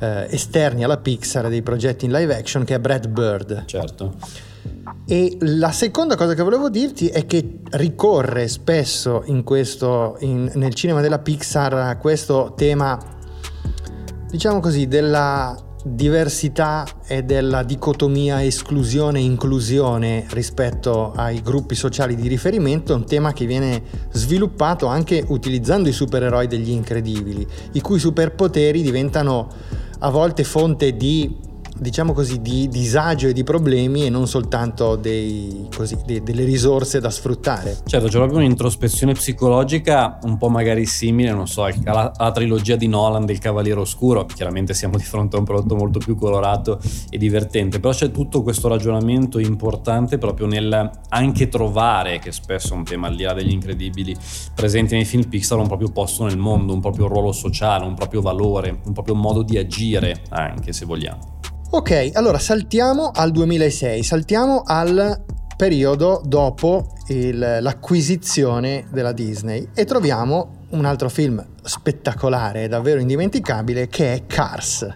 [0.00, 3.64] eh, esterni alla Pixar, dei progetti in live action, che è Brad Bird.
[3.66, 4.14] Certo.
[5.06, 10.72] E la seconda cosa che volevo dirti è che ricorre spesso in questo, in, nel
[10.72, 12.98] cinema della Pixar questo tema,
[14.30, 22.96] diciamo così, della diversità e della dicotomia esclusione-inclusione rispetto ai gruppi sociali di riferimento è
[22.96, 29.48] un tema che viene sviluppato anche utilizzando i supereroi degli incredibili, i cui superpoteri diventano
[29.98, 35.68] a volte fonte di diciamo così, di disagio e di problemi e non soltanto dei,
[35.74, 37.78] così, de, delle risorse da sfruttare.
[37.84, 42.86] Certo, c'è proprio un'introspezione psicologica un po' magari simile, non so, alla, alla trilogia di
[42.86, 47.18] Nolan del Cavaliere Oscuro, chiaramente siamo di fronte a un prodotto molto più colorato e
[47.18, 52.84] divertente, però c'è tutto questo ragionamento importante proprio nel anche trovare, che spesso è un
[52.84, 54.16] tema al di là degli incredibili
[54.54, 58.20] presenti nei film Pixar, un proprio posto nel mondo, un proprio ruolo sociale, un proprio
[58.20, 61.33] valore, un proprio modo di agire anche se vogliamo.
[61.76, 65.24] Ok, allora saltiamo al 2006, saltiamo al
[65.56, 74.12] periodo dopo il, l'acquisizione della Disney e troviamo un altro film spettacolare, davvero indimenticabile, che
[74.14, 74.86] è Cars.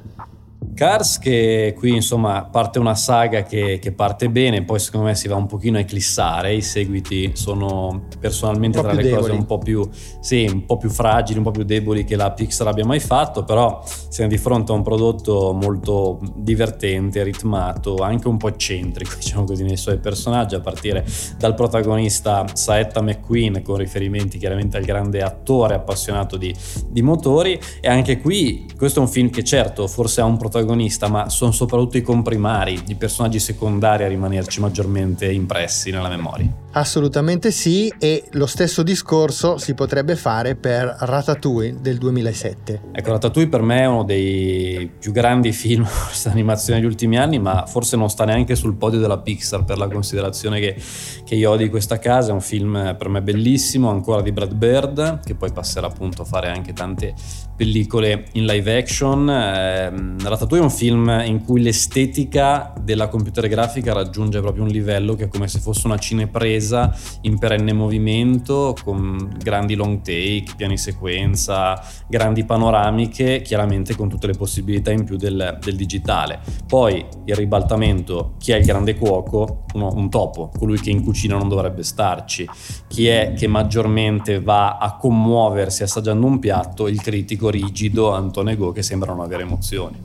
[0.79, 5.27] Cars che qui insomma parte una saga che, che, parte bene, poi secondo me si
[5.27, 9.21] va un pochino a eclissare, i seguiti sono personalmente tra le deboli.
[9.23, 9.88] cose un po, più,
[10.21, 13.43] sì, un po' più fragili, un po' più deboli che la Pixar abbia mai fatto,
[13.43, 19.47] però siamo di fronte a un prodotto molto divertente, ritmato, anche un po' eccentrico diciamo
[19.47, 21.05] così nei suoi personaggi, a partire
[21.38, 26.55] dal protagonista Saetta McQueen con riferimenti chiaramente al grande attore appassionato di,
[26.87, 30.67] di motori e anche qui questo è un film che certo forse ha un protagonista
[30.69, 36.47] protagonista, ma sono soprattutto i comprimari, i personaggi secondari a rimanerci maggiormente impressi nella memoria.
[36.73, 42.83] Assolutamente sì, e lo stesso discorso si potrebbe fare per Ratatouille del 2007.
[42.93, 47.39] Ecco, Ratatouille per me è uno dei più grandi film di animazione degli ultimi anni,
[47.39, 50.77] ma forse non sta neanche sul podio della Pixar per la considerazione che,
[51.25, 52.31] che io ho di questa casa.
[52.31, 56.25] È un film per me bellissimo, ancora di Brad Bird, che poi passerà appunto a
[56.27, 57.15] fare anche tante
[57.57, 59.29] pellicole in live action.
[59.29, 59.89] Eh,
[60.23, 65.25] Ratatouille è un film in cui l'estetica della computer grafica raggiunge proprio un livello che
[65.25, 70.77] è come se fosse una cinepresa ripresa in perenne movimento con grandi long take, piani
[70.77, 76.40] sequenza, grandi panoramiche, chiaramente con tutte le possibilità in più del, del digitale.
[76.66, 79.64] Poi il ribaltamento, chi è il grande cuoco?
[79.75, 82.49] Uno, un topo, colui che in cucina non dovrebbe starci.
[82.88, 86.88] Chi è che maggiormente va a commuoversi assaggiando un piatto?
[86.88, 89.97] Il critico rigido Anton Ego che sembra non avere emozioni.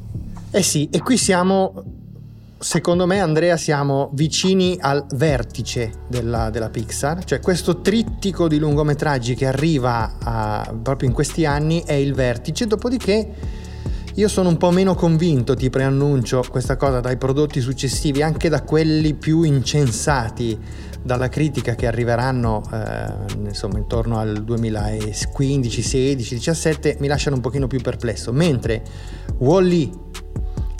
[0.51, 2.02] Eh sì, e qui siamo
[2.63, 9.35] secondo me Andrea siamo vicini al vertice della, della, Pixar, cioè questo trittico di lungometraggi
[9.35, 13.61] che arriva a, proprio in questi anni è il vertice, dopodiché
[14.15, 18.61] io sono un po' meno convinto, ti preannuncio questa cosa, dai prodotti successivi, anche da
[18.63, 20.57] quelli più incensati
[21.01, 27.67] dalla critica che arriveranno eh, insomma intorno al 2015, 16, 17 mi lasciano un pochino
[27.67, 28.83] più perplesso, mentre
[29.39, 30.02] Wall-E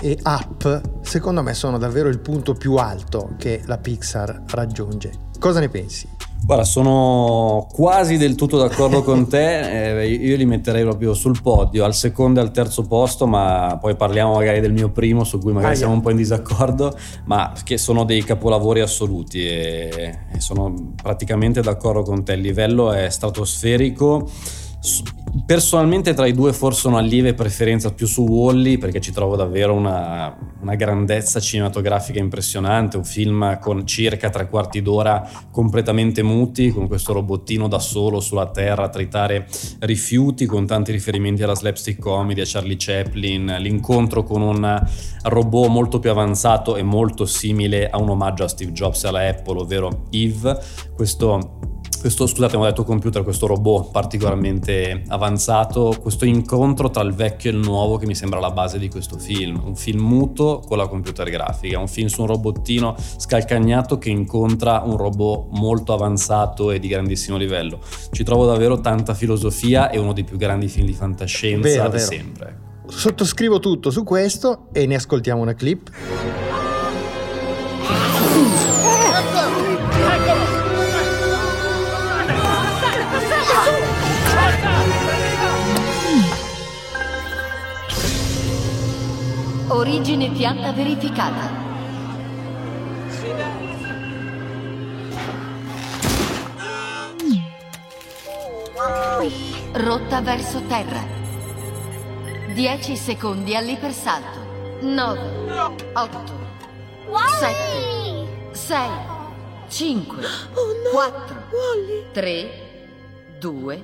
[0.03, 5.11] e Up secondo me sono davvero il punto più alto che la Pixar raggiunge.
[5.39, 6.09] Cosa ne pensi?
[6.45, 11.85] Guarda, sono quasi del tutto d'accordo con te, eh, io li metterei proprio sul podio,
[11.85, 15.53] al secondo e al terzo posto, ma poi parliamo magari del mio primo su cui
[15.53, 16.93] magari ah, siamo un po' in disaccordo,
[17.25, 22.91] ma che sono dei capolavori assoluti e, e sono praticamente d'accordo con te, il livello
[22.91, 24.29] è stratosferico
[25.47, 29.73] Personalmente tra i due forse una lieve preferenza più su Wally perché ci trovo davvero
[29.73, 36.87] una, una, grandezza cinematografica impressionante, un film con circa tre quarti d'ora completamente muti, con
[36.87, 39.47] questo robottino da solo sulla terra a tritare
[39.79, 44.87] rifiuti, con tanti riferimenti alla slapstick comedy, a Charlie Chaplin, l'incontro con un
[45.23, 49.27] robot molto più avanzato e molto simile a un omaggio a Steve Jobs e alla
[49.27, 50.59] Apple, ovvero Eve,
[50.95, 51.71] questo
[52.03, 55.22] questo, scusate, ho detto computer, questo robot particolarmente avanzato,
[56.01, 59.17] questo incontro tra il vecchio e il nuovo che mi sembra la base di questo
[59.17, 59.61] film.
[59.63, 64.81] Un film muto con la computer grafica, un film su un robottino scalcagnato che incontra
[64.85, 67.79] un robot molto avanzato e di grandissimo livello.
[68.11, 71.97] Ci trovo davvero tanta filosofia e uno dei più grandi film di fantascienza vero, di
[71.97, 72.05] vero.
[72.05, 72.59] sempre.
[72.87, 76.52] Sottoscrivo tutto su questo e ne ascoltiamo una clip.
[89.67, 91.49] Origine pianta verificata.
[99.73, 101.01] Rotta verso terra.
[102.53, 104.39] 10 secondi all'ipersalto.
[104.81, 105.19] 9,
[105.93, 106.19] 8,
[107.39, 108.77] 7, 6,
[109.69, 110.23] 5,
[110.91, 111.43] 4,
[112.11, 112.49] 3,
[113.39, 113.83] 2,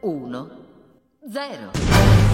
[0.00, 0.50] 1,
[1.28, 2.25] 0.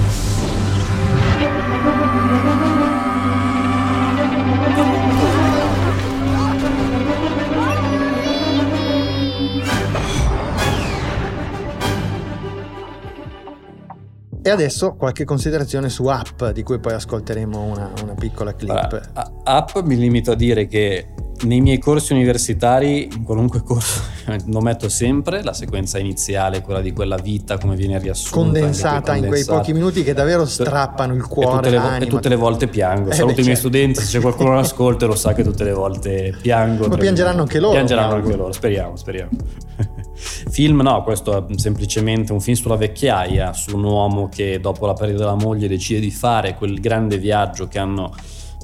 [14.44, 18.70] E adesso qualche considerazione su app, di cui poi ascolteremo una, una piccola clip.
[18.70, 24.01] Allora, app mi limito a dire che nei miei corsi universitari, in qualunque corso,
[24.47, 28.37] lo metto sempre, la sequenza iniziale, quella di quella vita, come viene riassunta.
[28.37, 31.68] Condensata, in quei pochi minuti che davvero strappano il cuore.
[31.68, 33.11] E tutte le, e tutte le volte piango.
[33.11, 33.71] Eh Saluto beh, i miei certo.
[33.71, 36.87] studenti, se c'è qualcuno all'ascolto lo sa che tutte le volte piango.
[36.88, 37.73] Ma piangeranno anche loro.
[37.73, 39.31] Piangeranno anche loro, speriamo, speriamo.
[40.14, 44.92] film no, questo è semplicemente un film sulla vecchiaia, su un uomo che dopo la
[44.92, 48.12] perdita della moglie decide di fare quel grande viaggio che hanno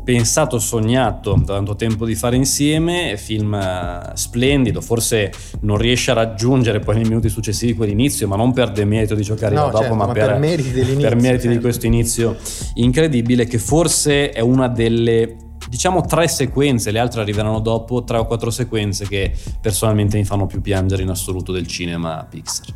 [0.08, 6.14] pensato, sognato da tanto tempo di fare insieme, film eh, splendido, forse non riesce a
[6.14, 9.94] raggiungere poi nei minuti successivi quell'inizio, ma non per demerito di giocare no, dopo, certo,
[9.94, 11.48] ma, ma, per, per meriti, per meriti certo.
[11.48, 12.38] di questo inizio
[12.76, 15.36] incredibile che forse è una delle
[15.68, 20.46] diciamo tre sequenze, le altre arriveranno dopo, tre o quattro sequenze che personalmente mi fanno
[20.46, 22.74] più piangere in assoluto del cinema Pixar.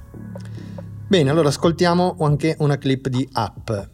[1.08, 3.91] Bene, allora ascoltiamo anche una clip di Up.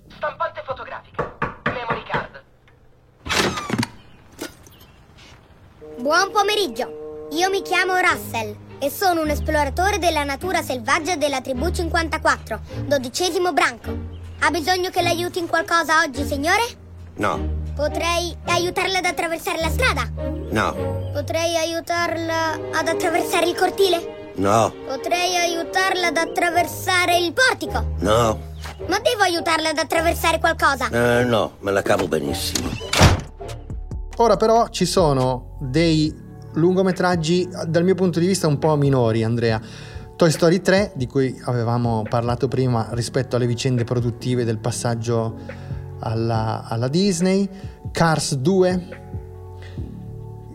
[6.08, 7.28] Buon pomeriggio.
[7.32, 13.52] Io mi chiamo Russell e sono un esploratore della natura selvaggia della tribù 54, dodicesimo
[13.52, 13.90] branco.
[14.38, 16.62] Ha bisogno che l'aiuti in qualcosa oggi, signore?
[17.16, 20.10] No, Potrei aiutarla ad attraversare la strada?
[20.50, 24.32] No, Potrei aiutarla ad attraversare il cortile?
[24.36, 27.84] no, Potrei aiutarla ad attraversare il portico?
[27.98, 28.40] no,
[28.86, 30.88] Ma devo aiutarla ad attraversare qualcosa?
[30.88, 32.70] eh, no, me la cavo benissimo.
[34.20, 36.12] Ora però ci sono dei
[36.54, 39.60] lungometraggi dal mio punto di vista un po' minori, Andrea.
[40.16, 45.36] Toy Story 3, di cui avevamo parlato prima rispetto alle vicende produttive del passaggio
[46.00, 47.48] alla, alla Disney,
[47.92, 48.88] Cars 2,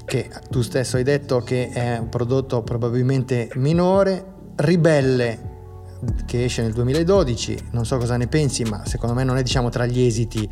[0.04, 5.52] che tu stesso hai detto che è un prodotto probabilmente minore, Ribelle
[6.26, 9.70] che esce nel 2012, non so cosa ne pensi, ma secondo me non è diciamo
[9.70, 10.50] tra gli esiti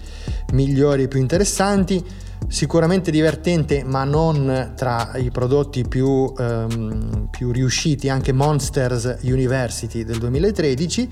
[0.54, 2.02] migliori e più interessanti,
[2.47, 10.17] sicuramente divertente, ma non tra i prodotti più, ehm, più riusciti, anche Monsters University del
[10.17, 11.10] 2013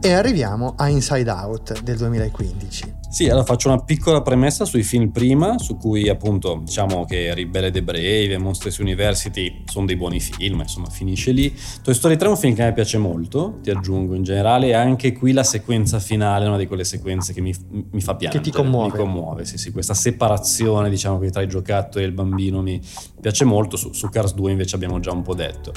[0.00, 2.99] e arriviamo a Inside Out del 2015.
[3.10, 7.72] Sì, allora faccio una piccola premessa sui film prima, su cui appunto diciamo che Ribelle
[7.72, 11.52] the Brave e Monsters University sono dei buoni film, insomma finisce lì.
[11.82, 14.68] Toy Story 3 è un film che a me piace molto, ti aggiungo in generale,
[14.68, 17.52] e anche qui la sequenza finale è una di quelle sequenze che mi,
[17.90, 18.44] mi fa piangere.
[18.44, 18.92] Che ti commuove.
[18.92, 22.80] Mi commuove, sì sì, questa separazione diciamo che tra il giocattolo e il bambino mi
[23.20, 25.72] piace molto, su, su Cars 2 invece abbiamo già un po' detto.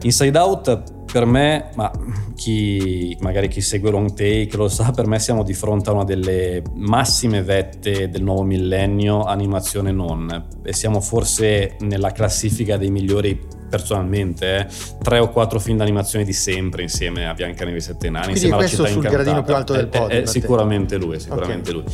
[0.00, 1.90] Inside Out per me, ma
[2.34, 6.04] chi, magari chi segue Long Take lo sa, per me siamo di fronte a una
[6.04, 13.38] delle massime vette del nuovo millennio, animazione non, e siamo forse nella classifica dei migliori
[13.68, 14.66] personalmente, eh,
[15.02, 18.56] tre o quattro film d'animazione di sempre insieme a Biancaneve e Sette Nani, Quindi insieme
[18.56, 19.22] alla città sul incantata.
[19.22, 20.30] gradino più alto del È- è- podio è per te.
[20.30, 21.84] sicuramente lui, è sicuramente lui.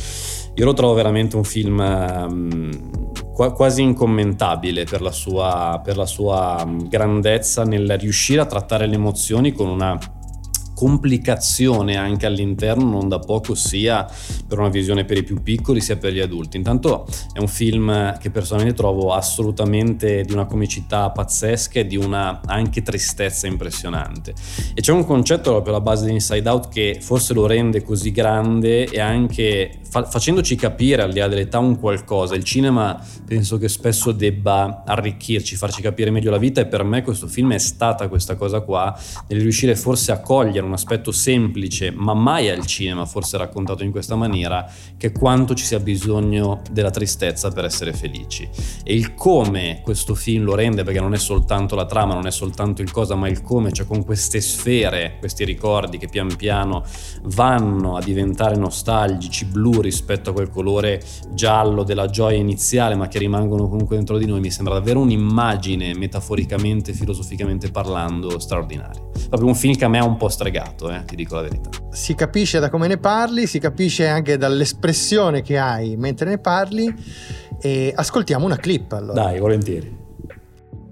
[0.55, 3.08] Io lo trovo veramente un film ehm,
[3.39, 8.95] qua- quasi incommentabile per la sua, per la sua grandezza nel riuscire a trattare le
[8.95, 9.97] emozioni con una
[10.79, 14.07] complicazione anche all'interno non da poco sia
[14.47, 16.55] per una visione per i più piccoli sia per gli adulti.
[16.55, 22.39] Intanto è un film che personalmente trovo assolutamente di una comicità pazzesca e di una
[22.45, 24.33] anche tristezza impressionante.
[24.73, 28.11] E c'è un concetto proprio alla base di Inside Out che forse lo rende così
[28.11, 32.35] grande e anche fa- facendoci capire al di là dell'età un qualcosa.
[32.35, 37.03] Il cinema penso che spesso debba arricchirci farci capire meglio la vita e per me
[37.03, 41.91] questo film è stata questa cosa qua nel riuscire forse a cogliere un aspetto semplice
[41.91, 44.65] ma mai al cinema forse raccontato in questa maniera
[44.97, 48.47] che quanto ci sia bisogno della tristezza per essere felici.
[48.83, 52.31] E il come questo film lo rende perché non è soltanto la trama non è
[52.31, 56.83] soltanto il cosa ma il come cioè con queste sfere questi ricordi che pian piano
[57.23, 61.01] vanno a diventare nostalgici blu rispetto a quel colore
[61.33, 65.95] giallo della gioia iniziale ma che rimangono comunque dentro di noi mi sembra davvero un'immagine
[65.95, 71.03] metaforicamente filosoficamente parlando straordinaria proprio un film che a me ha un po' stregato eh,
[71.05, 75.57] ti dico la verità Si capisce da come ne parli, si capisce anche dall'espressione che
[75.57, 76.93] hai mentre ne parli
[77.61, 79.21] e ascoltiamo una clip allora.
[79.21, 80.07] dai volentieri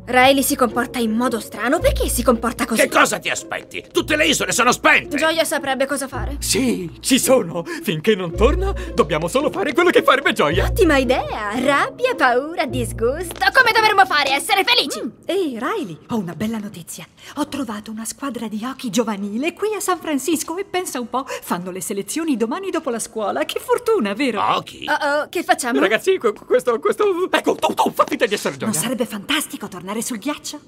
[0.08, 1.80] Riley si comporta in modo strano.
[1.80, 2.82] Perché si comporta così?
[2.82, 3.84] Che cosa ti aspetti?
[3.91, 5.17] Tutte le isole sono spente!
[5.17, 6.38] Gioia saprebbe cosa fare.
[6.39, 7.65] Sì, ci sono.
[7.84, 10.65] Finché non torna, dobbiamo solo fare quello che farebbe Gioia.
[10.65, 11.52] Ottima idea!
[11.60, 13.34] Rabbia, paura, disgusto.
[13.54, 14.32] Come dovremmo fare?
[14.32, 15.02] Essere felici!
[15.26, 17.06] Ehi, Riley, ho una bella notizia.
[17.36, 21.26] Ho trovato una squadra di hockey giovanile qui a San Francisco e pensa un po',
[21.28, 23.43] fanno le selezioni domani dopo la scuola.
[23.43, 24.41] Che fortuna, vero?
[24.41, 24.86] Hockey?
[24.88, 25.82] Oh, oh, che facciamo?
[25.82, 27.30] Ragazzi, que- questo, questo...
[27.30, 28.72] Ecco, tu, tu, fa finta di essere Gioia.
[28.72, 30.60] Non sarebbe fantastico tornare sul ghiaccio?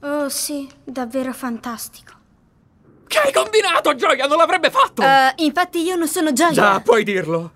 [0.00, 2.12] Oh sì, davvero fantastico.
[3.06, 4.26] Che hai combinato, Gioia?
[4.26, 5.02] Non l'avrebbe fatto!
[5.02, 6.52] Eh, infatti io non sono Gioia.
[6.52, 7.52] Già, puoi dirlo.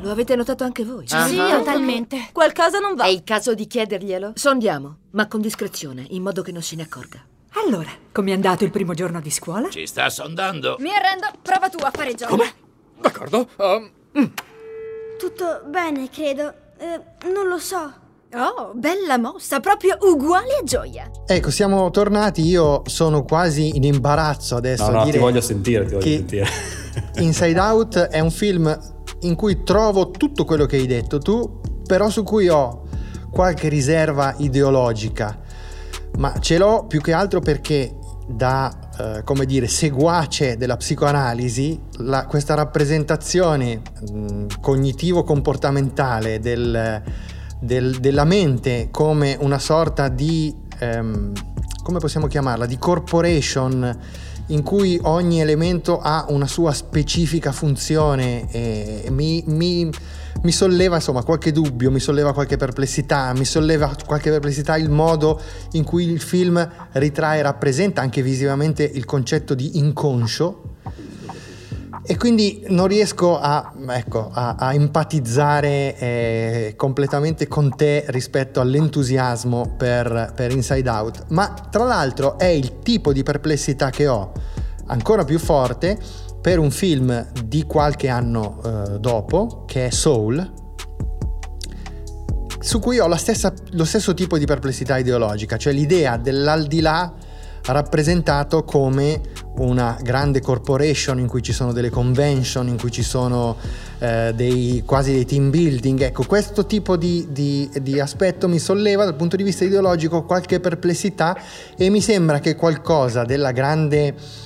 [0.00, 1.06] Lo avete notato anche voi?
[1.06, 2.28] Sì, totalmente.
[2.32, 3.04] Qualcosa non va.
[3.04, 4.32] È il caso di chiederglielo?
[4.34, 7.24] Sondiamo, ma con discrezione, in modo che non se ne accorga.
[7.64, 9.68] Allora, com'è andato il primo giorno di scuola?
[9.70, 10.76] Ci sta sondando.
[10.80, 11.26] Mi arrendo.
[11.42, 12.30] Prova tu a fare Gioia.
[12.30, 12.52] Come?
[13.00, 13.48] D'accordo.
[13.56, 13.90] um,
[15.18, 16.54] Tutto bene, credo.
[16.78, 18.04] Eh, non lo so.
[18.34, 21.10] Oh, bella mossa, proprio uguale a Gioia.
[21.26, 25.40] Ecco, siamo tornati, io sono quasi in imbarazzo adesso no a no dire ti voglio
[25.40, 26.46] sentire ti voglio sentire
[27.20, 28.78] Inside Out è un film
[29.20, 32.82] in cui trovo tutto quello che hai detto tu, però su cui ho
[33.30, 35.40] qualche riserva ideologica,
[36.18, 37.94] ma ce l'ho più che altro perché
[38.28, 47.02] da, eh, come dire, seguace della psicoanalisi, la- questa rappresentazione mh, cognitivo-comportamentale del-
[47.60, 51.32] del- della mente come una sorta di, ehm,
[51.82, 53.98] come possiamo chiamarla, di corporation
[54.48, 59.90] in cui ogni elemento ha una sua specifica funzione e mi, mi-
[60.46, 65.40] mi solleva insomma qualche dubbio, mi solleva qualche perplessità, mi solleva qualche perplessità il modo
[65.72, 66.56] in cui il film
[66.92, 70.74] ritrae e rappresenta anche visivamente il concetto di inconscio.
[72.08, 79.74] E quindi non riesco a, ecco, a, a empatizzare eh, completamente con te rispetto all'entusiasmo
[79.76, 84.32] per, per Inside Out, ma tra l'altro è il tipo di perplessità che ho
[84.86, 85.98] ancora più forte
[86.46, 90.52] per un film di qualche anno eh, dopo, che è Soul,
[92.60, 97.12] su cui ho stessa, lo stesso tipo di perplessità ideologica, cioè l'idea dell'aldilà
[97.64, 99.22] rappresentato come
[99.56, 103.56] una grande corporation in cui ci sono delle convention, in cui ci sono
[103.98, 106.00] eh, dei, quasi dei team building.
[106.02, 110.60] Ecco, questo tipo di, di, di, aspetto mi solleva dal punto di vista ideologico qualche
[110.60, 111.36] perplessità
[111.76, 114.44] e mi sembra che qualcosa della grande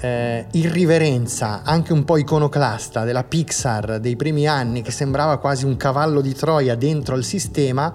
[0.00, 5.76] eh, irriverenza, anche un po' iconoclasta della Pixar dei primi anni, che sembrava quasi un
[5.76, 7.92] cavallo di Troia dentro il sistema,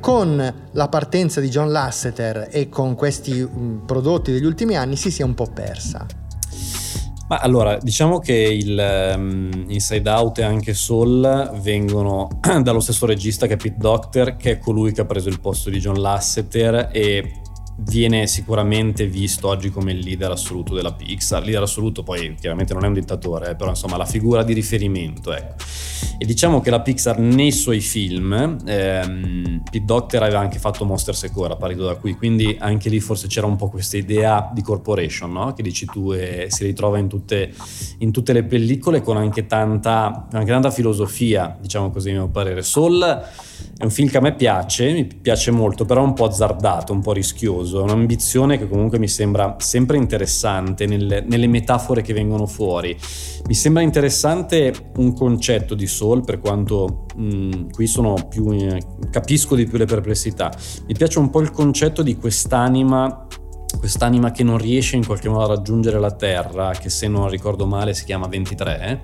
[0.00, 4.96] con la partenza di John Lasseter e con questi mh, mm, prodotti degli ultimi anni
[4.96, 6.06] si sia un po' persa.
[7.28, 12.28] Ma allora, diciamo che il um, Inside Out e anche Soul vengono
[12.62, 15.68] dallo stesso regista che è Pete Doctor, che è colui che ha preso il posto
[15.68, 17.42] di John Lasseter e
[17.80, 21.42] viene sicuramente visto oggi come il leader assoluto della Pixar.
[21.42, 25.32] Leader assoluto poi chiaramente non è un dittatore, eh, però insomma la figura di riferimento.
[25.32, 25.54] Ecco.
[26.18, 31.24] E diciamo che la Pixar nei suoi film, ehm, Pete Doctor aveva anche fatto Monsters
[31.24, 34.62] e Core, partito da qui, quindi anche lì forse c'era un po' questa idea di
[34.62, 35.52] corporation, no?
[35.52, 37.52] che dici tu e si ritrova in tutte,
[37.98, 42.62] in tutte le pellicole con anche tanta, anche tanta filosofia, diciamo così a mio parere.
[42.62, 43.26] Soul
[43.76, 47.00] è un film che a me piace, mi piace molto, però un po' azzardato, un
[47.00, 47.80] po' rischioso.
[47.80, 52.96] È un'ambizione che comunque mi sembra sempre interessante nelle, nelle metafore che vengono fuori.
[53.46, 58.50] Mi sembra interessante un concetto di soul, per quanto mh, qui sono più.
[58.52, 60.52] Eh, capisco di più le perplessità.
[60.86, 63.26] Mi piace un po' il concetto di quest'anima
[63.78, 67.66] quest'anima che non riesce in qualche modo a raggiungere la Terra, che se non ricordo
[67.66, 69.02] male si chiama 23,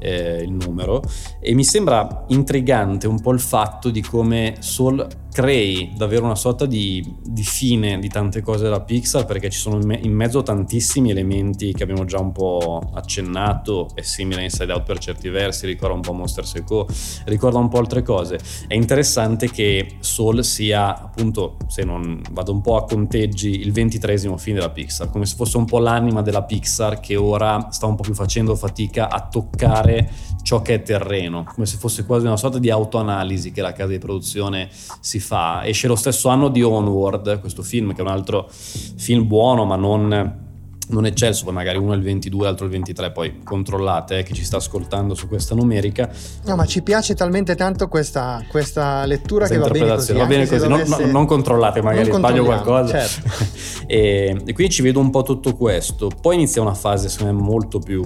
[0.00, 1.02] eh, il numero,
[1.40, 6.66] e mi sembra intrigante un po' il fatto di come Soul crei davvero una sorta
[6.66, 10.42] di, di, fine di tante cose della Pixar perché ci sono in, me- in, mezzo
[10.42, 15.30] tantissimi elementi che abbiamo già un po' accennato, è simile a Inside Out per certi
[15.30, 16.86] versi, ricorda un po' Monster Seco,
[17.24, 18.38] ricorda un po' altre cose.
[18.66, 24.36] È interessante che Soul sia appunto, se non vado un po' a conteggi, il ventitresimo
[24.36, 27.94] film della Pixar, come se fosse un po' l'anima della Pixar che ora sta un
[27.94, 30.10] po' più facendo fatica a toccare
[30.42, 33.92] ciò che è terreno, come se fosse quasi una sorta di autoanalisi che la casa
[33.92, 34.68] di produzione
[35.00, 35.64] si fa.
[35.64, 39.76] Esce lo stesso anno di Onward, questo film che è un altro film buono ma
[39.76, 40.50] non
[40.92, 44.34] non eccelso, poi magari uno è il 22, l'altro il 23, poi controllate eh, chi
[44.34, 46.10] ci sta ascoltando su questa numerica.
[46.44, 50.12] No, ma ci piace talmente tanto questa, questa lettura questa che va bene così.
[50.12, 51.02] Va bene così, dovesse...
[51.02, 53.06] non, non, controllate, magari non sbaglio qualcosa.
[53.06, 53.28] Certo.
[53.86, 56.10] e, e, quindi ci vedo un po' tutto questo.
[56.20, 58.02] Poi inizia una fase secondo me molto più,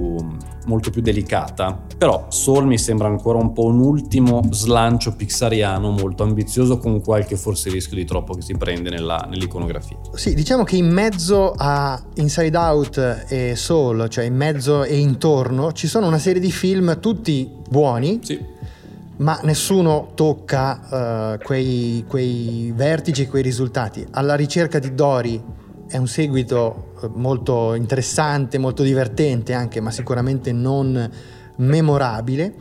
[0.66, 6.22] molto più delicata, però Soul mi sembra ancora un po' un ultimo slancio pixariano molto
[6.22, 9.99] ambizioso con qualche forse rischio di troppo che si prende nella, nell'iconografia.
[10.14, 14.99] Sì, diciamo che in mezzo a Inside Out Out e Soul, cioè in mezzo e
[14.99, 18.20] intorno, ci sono una serie di film tutti buoni.
[18.22, 18.55] Sì.
[19.18, 24.07] Ma nessuno tocca uh, quei, quei vertici, quei risultati.
[24.11, 25.43] Alla ricerca di Dory
[25.89, 31.11] è un seguito eh, molto interessante, molto divertente anche, ma sicuramente non
[31.57, 32.55] memorabile.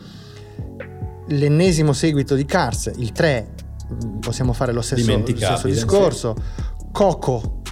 [1.28, 3.48] L'ennesimo seguito di Cars, il 3,
[3.92, 6.36] mm, possiamo fare lo stesso, lo stesso discorso.
[6.38, 6.84] Sì.
[6.94, 7.64] Coco,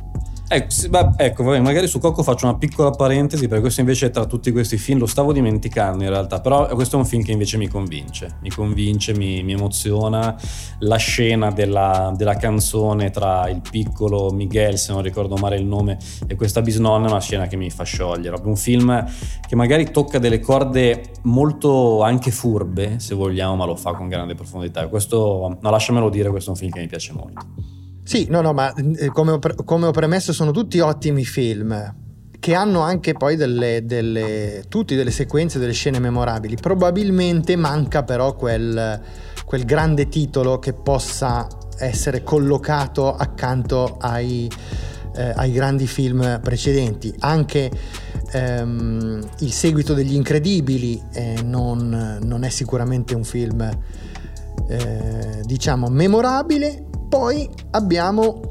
[0.55, 4.51] Ecco, ecco vabbè, magari su Coco faccio una piccola parentesi, perché questo invece tra tutti
[4.51, 7.67] questi film lo stavo dimenticando in realtà, però questo è un film che invece mi
[7.67, 10.39] convince, mi convince, mi, mi emoziona.
[10.79, 15.97] La scena della, della, canzone tra il piccolo Miguel, se non ricordo male il nome,
[16.27, 18.39] e questa bisnonna è una scena che mi fa sciogliere.
[18.43, 19.07] Un film
[19.47, 24.35] che magari tocca delle corde molto anche furbe, se vogliamo, ma lo fa con grande
[24.35, 24.87] profondità.
[24.87, 27.81] Questo, no, lasciamelo dire, questo è un film che mi piace molto.
[28.03, 32.01] Sì, no, no, ma eh, come ho, come ho premesso sono tutti ottimi film
[32.43, 36.57] che hanno anche poi delle, delle, tutti delle sequenze, delle scene memorabili.
[36.57, 39.01] Probabilmente manca però quel,
[39.45, 41.47] quel grande titolo che possa
[41.77, 44.51] essere collocato accanto ai,
[45.15, 47.15] eh, ai grandi film precedenti.
[47.19, 47.71] Anche
[48.33, 53.61] ehm, il seguito degli Incredibili eh, non, non, è sicuramente un film
[54.67, 58.41] eh, diciamo memorabile poi abbiamo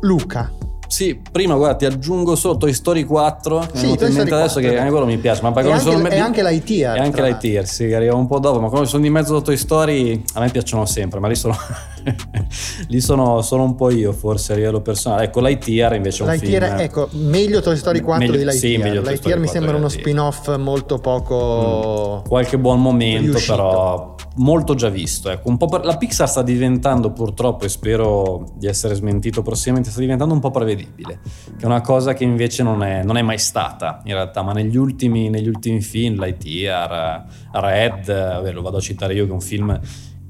[0.00, 0.52] Luca.
[0.88, 3.68] Sì, prima guarda, ti aggiungo solo Toy Story 4.
[3.74, 5.42] Sì, Toy Story adesso 4, che anche quello mi piace.
[5.42, 6.08] Ma anche, sono...
[6.08, 6.96] e anche l'ITR.
[6.96, 8.58] E anche l'ITR, sì, arriva un po' dopo.
[8.58, 11.56] Ma come sono di mezzo a Toy Story, a me piacciono sempre, ma lì sono
[12.88, 15.24] Lì sono, sono, un po' io, forse a livello personale.
[15.24, 16.78] Ecco, Lightyear invece è un Lightyear, film...
[16.80, 18.80] ecco, meglio Toy Story 4 meglio, di Lightyear.
[18.80, 22.22] Sì, meglio Lightyear mi sembra uno spin-off molto poco...
[22.24, 22.28] Mm.
[22.28, 23.54] Qualche buon momento, riuscito.
[23.54, 25.30] però molto già visto.
[25.30, 25.56] Ecco.
[25.56, 25.84] Per...
[25.84, 30.50] La Pixar sta diventando purtroppo, e spero di essere smentito prossimamente, sta diventando un po'
[30.50, 31.20] prevedibile,
[31.56, 34.52] che è una cosa che invece non è, non è mai stata in realtà, ma
[34.52, 39.34] negli ultimi, negli ultimi film, Lightyear, Red, vabbè, lo vado a citare io che è
[39.34, 39.80] un film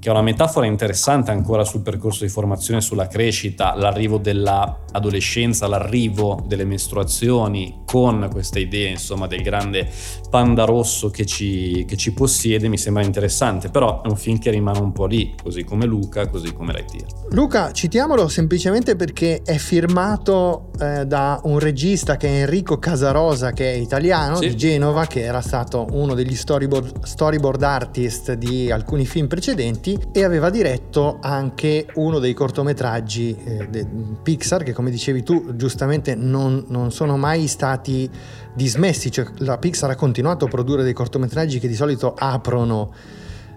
[0.01, 6.45] che è una metafora interessante ancora sul percorso di formazione, sulla crescita, l'arrivo dell'adolescenza, l'arrivo
[6.47, 9.89] delle mestruazioni con queste idee insomma del grande
[10.31, 14.51] panda rosso che ci, che ci possiede, mi sembra interessante, però è un film che
[14.51, 17.07] rimane un po' lì, così come Luca, così come Lightyear.
[17.31, 23.73] Luca, citiamolo semplicemente perché è firmato eh, da un regista che è Enrico Casarosa, che
[23.73, 24.49] è italiano, sì.
[24.49, 30.25] di Genova, che era stato uno degli storyboard, storyboard artist di alcuni film precedenti e
[30.25, 33.87] aveva diretto anche uno dei cortometraggi eh, de
[34.23, 38.11] Pixar che come dicevi tu giustamente non, non, sono mai stati
[38.55, 42.93] dismessi, cioè la Pixar ha continuato a produrre dei cortometraggi che di solito aprono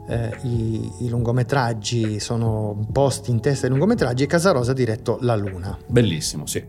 [0.07, 5.36] eh, i, i, lungometraggi, sono posti in testa ai lungometraggi e Casarosa ha diretto La
[5.36, 5.77] Luna.
[5.88, 6.63] Bellissimo, sì.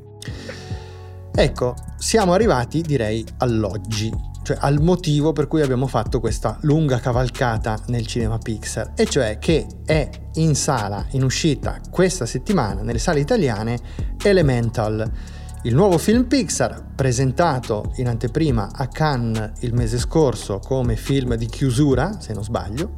[1.35, 7.79] Ecco, siamo arrivati direi all'oggi cioè al motivo per cui abbiamo fatto questa lunga cavalcata
[7.87, 13.21] nel cinema Pixar, e cioè che è in sala, in uscita questa settimana nelle sale
[13.21, 13.79] italiane
[14.23, 15.11] Elemental,
[15.65, 21.47] il nuovo film Pixar presentato in anteprima a Cannes il mese scorso come film di
[21.47, 22.95] chiusura, se non sbaglio,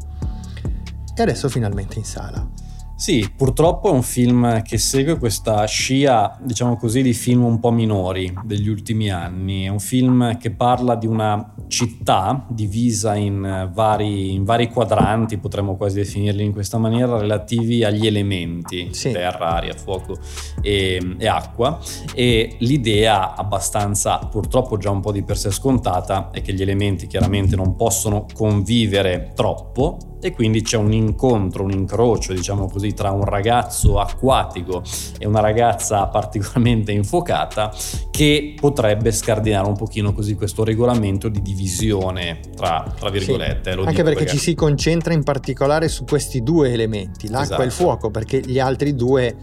[1.15, 2.54] e adesso finalmente in sala.
[2.97, 7.73] Sì, purtroppo è un film che segue questa scia, diciamo così, di film un po'
[7.73, 9.65] minori degli ultimi anni.
[9.65, 15.77] È un film che parla di una città divisa in vari, in vari quadranti, potremmo
[15.77, 19.11] quasi definirli in questa maniera, relativi agli elementi, sì.
[19.11, 20.17] terra, aria, fuoco
[20.63, 21.81] e, e acqua.
[22.15, 27.09] E l'idea, abbastanza purtroppo già un po' di per sé scontata, è che gli elementi
[27.09, 33.11] chiaramente non possono convivere troppo e quindi c'è un incontro, un incrocio, diciamo così, tra
[33.11, 34.83] un ragazzo acquatico
[35.19, 37.71] e una ragazza particolarmente infuocata
[38.11, 43.73] che potrebbe scardinare un pochino così questo regolamento di divisione tra, tra virgolette.
[43.73, 47.61] Sì, anche perché, perché, ci si concentra in particolare su questi due elementi, l'acqua esatto.
[47.61, 47.85] e il esatto.
[47.85, 49.37] fuoco, perché gli altri due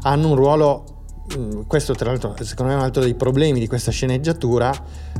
[0.00, 1.01] hanno un ruolo
[1.66, 4.72] questo tra l'altro secondo me è un altro dei problemi di questa sceneggiatura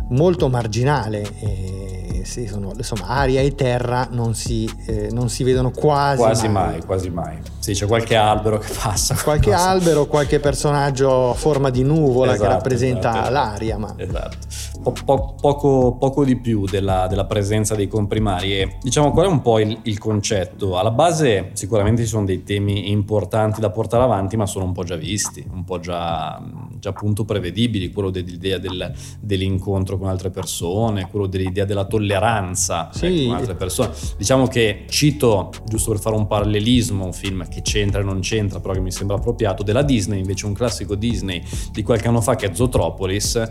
[0.08, 5.70] molto marginale e sì, sono, insomma, aria e terra non si, eh, non si vedono
[5.70, 6.70] quasi, quasi mai.
[6.70, 6.84] mai.
[6.84, 9.14] Quasi mai, Sì, c'è qualche albero che passa.
[9.22, 9.68] Qualche passa.
[9.68, 13.78] albero, qualche personaggio a forma di nuvola esatto, che rappresenta esatto, l'aria.
[13.78, 13.94] Ma...
[13.96, 14.36] Esatto.
[14.82, 18.58] Po- po- poco, poco, di più della, della, presenza dei comprimari.
[18.58, 20.78] E diciamo qual è un po' il, il concetto?
[20.78, 24.84] Alla base sicuramente ci sono dei temi importanti da portare avanti, ma sono un po'
[24.84, 26.42] già visti, un po' già,
[26.78, 27.92] già appunto prevedibili.
[27.92, 33.26] Quello dell'idea del, dell'incontro con altre persone, quello dell'idea della tolleranza sì.
[33.26, 33.90] con altre persone.
[34.16, 38.60] Diciamo che cito, giusto per fare un parallelismo, un film che c'entra e non c'entra,
[38.60, 42.34] però che mi sembra appropriato, della Disney, invece un classico Disney di qualche anno fa
[42.34, 43.50] che è Zootropolis,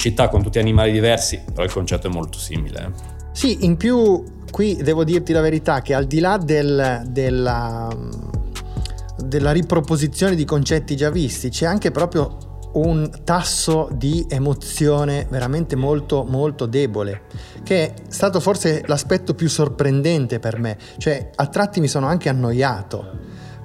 [0.00, 2.92] città con tutti animali diversi, però il concetto è molto simile.
[3.32, 7.88] Sì, in più qui devo dirti la verità che al di là del, della,
[9.18, 16.22] della riproposizione di concetti già visti, c'è anche proprio un tasso di emozione veramente molto
[16.22, 17.22] molto debole
[17.64, 22.28] che è stato forse l'aspetto più sorprendente per me cioè a tratti mi sono anche
[22.28, 23.18] annoiato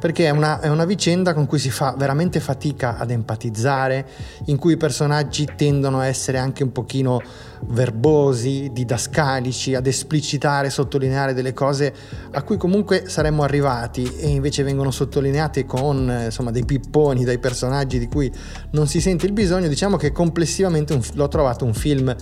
[0.05, 4.05] perché è una, è una, vicenda con cui si fa veramente fatica ad empatizzare,
[4.45, 7.23] in cui i personaggi tendono a essere anche un pochino
[7.69, 11.91] verbosi, didascalici, ad esplicitare, sottolineare delle cose
[12.33, 17.97] a cui comunque saremmo arrivati e invece vengono sottolineate con insomma, dei pipponi dai personaggi
[17.97, 18.31] di cui
[18.73, 22.15] non si sente il bisogno, diciamo che complessivamente un, l'ho trovato un film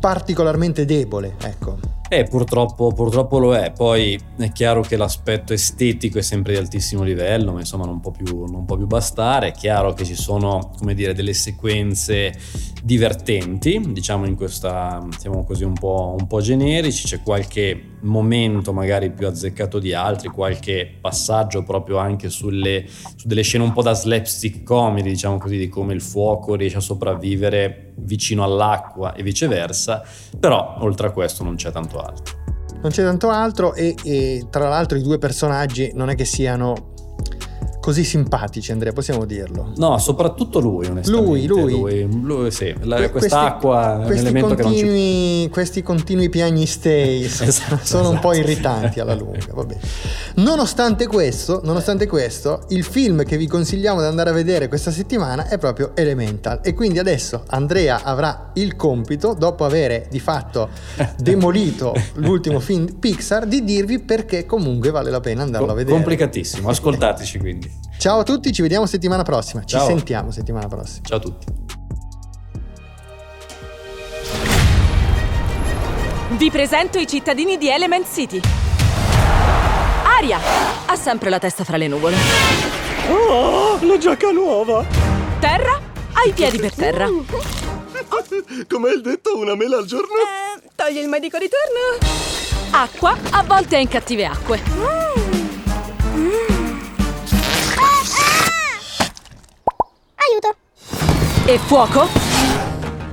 [0.00, 2.00] particolarmente debole, ecco.
[2.14, 3.72] Eh, purtroppo, purtroppo, lo è.
[3.72, 8.10] Poi è chiaro che l'aspetto estetico è sempre di altissimo livello, ma insomma non può
[8.10, 9.48] più, non può più bastare.
[9.48, 12.34] È chiaro che ci sono, come dire, delle sequenze
[12.82, 17.06] divertenti, diciamo in questa, siamo così un po', un po' generici.
[17.06, 23.42] C'è qualche momento magari più azzeccato di altri, qualche passaggio proprio anche sulle, su delle
[23.42, 27.92] scene un po' da slapstick comedy, diciamo così, di come il fuoco riesce a sopravvivere
[27.96, 30.02] vicino all'acqua e viceversa.
[30.38, 32.40] Però oltre a questo non c'è tanto altro.
[32.82, 36.91] Non c'è tanto altro e, e tra l'altro i due personaggi non è che siano
[37.82, 39.72] così simpatici, Andrea, possiamo dirlo.
[39.76, 41.26] No, soprattutto lui, onestamente.
[41.28, 41.72] Lui, lui.
[41.72, 42.72] Lui, lui sì.
[42.82, 44.78] La- Que- quest'acqua è un questi elemento che non ci...
[44.78, 48.48] continui, questi continui piagnistei sono- Esatto, sono un po' esatto.
[48.48, 49.46] irritanti alla lunga.
[49.52, 49.76] vabbè.
[50.36, 55.48] Nonostante questo, nonostante questo, il film che vi consigliamo di andare a vedere questa settimana
[55.48, 56.60] è proprio Elemental.
[56.62, 60.68] E quindi adesso Andrea avrà il compito, dopo avere di fatto
[61.18, 65.96] demolito l'ultimo film Pixar, di dirvi perché comunque vale la pena andarlo a vedere.
[65.96, 67.71] Complicatissimo, ascoltateci quindi.
[68.02, 69.62] Ciao a tutti, ci vediamo settimana prossima.
[69.62, 69.86] Ci Ciao.
[69.86, 71.06] sentiamo settimana prossima.
[71.06, 71.46] Ciao a tutti.
[76.30, 78.40] Vi presento i cittadini di Element City.
[80.18, 80.40] Aria
[80.86, 82.16] ha sempre la testa fra le nuvole.
[83.08, 84.84] Oh, la giacca nuova!
[85.38, 85.80] Terra
[86.12, 87.06] ha i piedi per terra.
[88.68, 90.08] Come il detto, una mela al giorno?
[90.74, 92.10] Togli il medico di turno.
[92.72, 95.21] Acqua a volte è in cattive acque.
[100.32, 100.56] Aiuto!
[101.44, 102.08] E fuoco?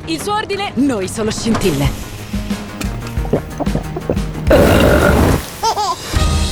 [0.06, 0.72] Il suo ordine?
[0.76, 2.08] Noi solo scintille.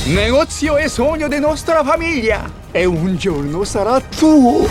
[0.04, 2.50] Negozio e sogno di nostra famiglia.
[2.70, 4.68] E un giorno sarà tuo.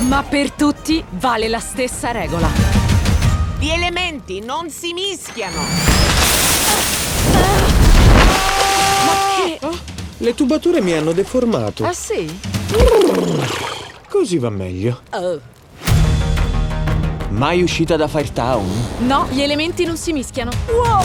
[0.00, 2.48] Ma per tutti vale la stessa regola.
[3.58, 5.62] Gli elementi non si mischiano.
[9.06, 9.58] Ma che...
[10.18, 11.84] Le tubature mi hanno deformato.
[11.86, 12.38] Ah sì?
[14.12, 15.00] Così va meglio.
[15.12, 15.40] Oh.
[17.30, 18.68] Mai uscita da Firetown?
[19.06, 20.50] No, gli elementi non si mischiano.
[20.66, 21.02] Wow!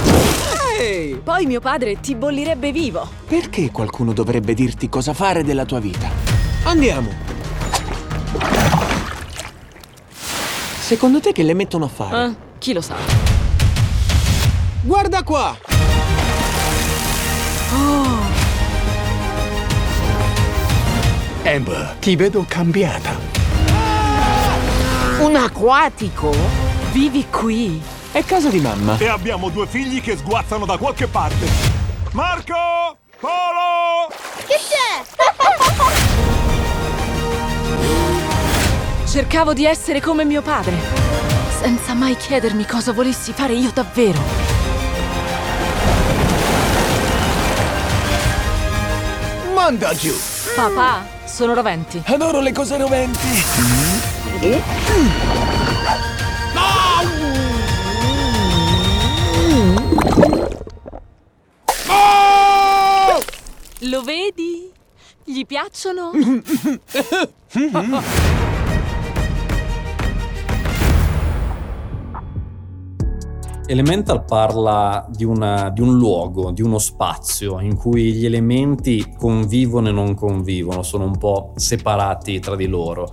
[1.24, 3.08] Poi mio padre ti bollirebbe vivo.
[3.26, 6.10] Perché qualcuno dovrebbe dirti cosa fare della tua vita?
[6.66, 7.10] Andiamo.
[10.82, 12.18] Secondo te che le mettono a fare?
[12.18, 12.96] Ah, chi lo sa?
[14.82, 15.58] Guarda qua!
[17.74, 18.07] Oh.
[21.48, 23.18] Amber, ti vedo cambiata.
[25.20, 26.36] Un acquatico?
[26.92, 27.82] Vivi qui?
[28.12, 28.98] È casa di mamma.
[28.98, 31.48] E abbiamo due figli che sguazzano da qualche parte.
[32.12, 32.98] Marco!
[33.18, 34.12] Polo!
[34.46, 35.06] Che c'è?
[39.08, 40.76] Cercavo di essere come mio padre,
[41.62, 44.20] senza mai chiedermi cosa volessi fare io davvero.
[49.54, 50.37] Manda giù!
[50.58, 52.02] Papà, sono roventi.
[52.04, 53.28] Adoro le cose roventi.
[63.82, 64.72] Lo vedi?
[65.24, 66.10] Gli piacciono?
[73.70, 79.90] Elemental parla di, una- di un luogo, di uno spazio in cui gli elementi convivono
[79.90, 83.12] e non convivono, sono un po' separati tra di loro.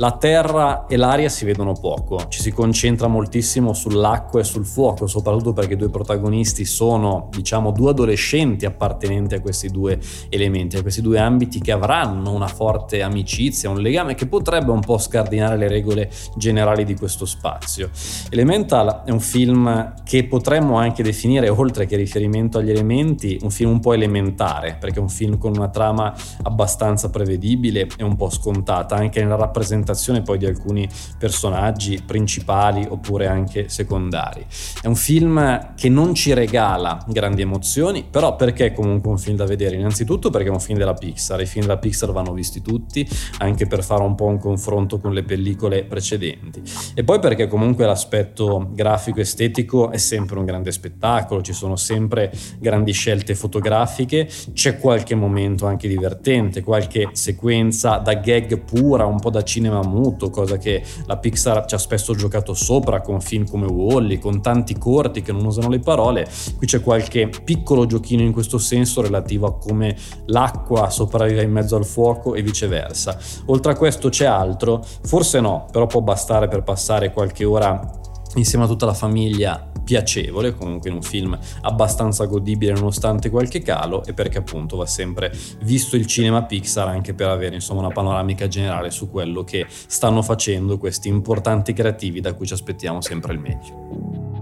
[0.00, 5.06] La terra e l'aria si vedono poco, ci si concentra moltissimo sull'acqua e sul fuoco,
[5.06, 9.98] soprattutto perché i due protagonisti sono, diciamo, due adolescenti appartenenti a questi due
[10.30, 14.80] elementi, a questi due ambiti che avranno una forte amicizia, un legame che potrebbe un
[14.80, 17.90] po' scardinare le regole generali di questo spazio.
[18.30, 23.72] Elemental è un film che potremmo anche definire, oltre che riferimento agli elementi, un film
[23.72, 28.30] un po' elementare, perché è un film con una trama abbastanza prevedibile e un po'
[28.30, 29.88] scontata, anche nella rappresentazione
[30.22, 30.88] poi di alcuni
[31.18, 34.44] personaggi principali oppure anche secondari.
[34.80, 39.36] È un film che non ci regala grandi emozioni, però perché è comunque un film
[39.36, 39.76] da vedere?
[39.76, 43.66] Innanzitutto perché è un film della Pixar, i film della Pixar vanno visti tutti, anche
[43.66, 46.62] per fare un po' un confronto con le pellicole precedenti.
[46.94, 52.32] E poi perché comunque l'aspetto grafico estetico è sempre un grande spettacolo, ci sono sempre
[52.58, 59.30] grandi scelte fotografiche, c'è qualche momento anche divertente, qualche sequenza da gag pura, un po'
[59.30, 63.66] da cinema muto, cosa che la Pixar ci ha spesso giocato sopra con film come
[63.66, 66.28] Wally, con tanti corti che non usano le parole.
[66.56, 69.96] Qui c'è qualche piccolo giochino in questo senso relativo a come
[70.26, 73.16] l'acqua sopravvive in mezzo al fuoco e viceversa.
[73.46, 74.84] Oltre a questo c'è altro?
[75.02, 77.98] Forse no, però può bastare per passare qualche ora
[78.34, 84.04] insieme a tutta la famiglia piacevole, comunque in un film abbastanza godibile nonostante qualche calo
[84.04, 88.46] e perché appunto va sempre visto il cinema Pixar anche per avere insomma una panoramica
[88.46, 93.40] generale su quello che stanno facendo questi importanti creativi da cui ci aspettiamo sempre il
[93.40, 94.39] meglio.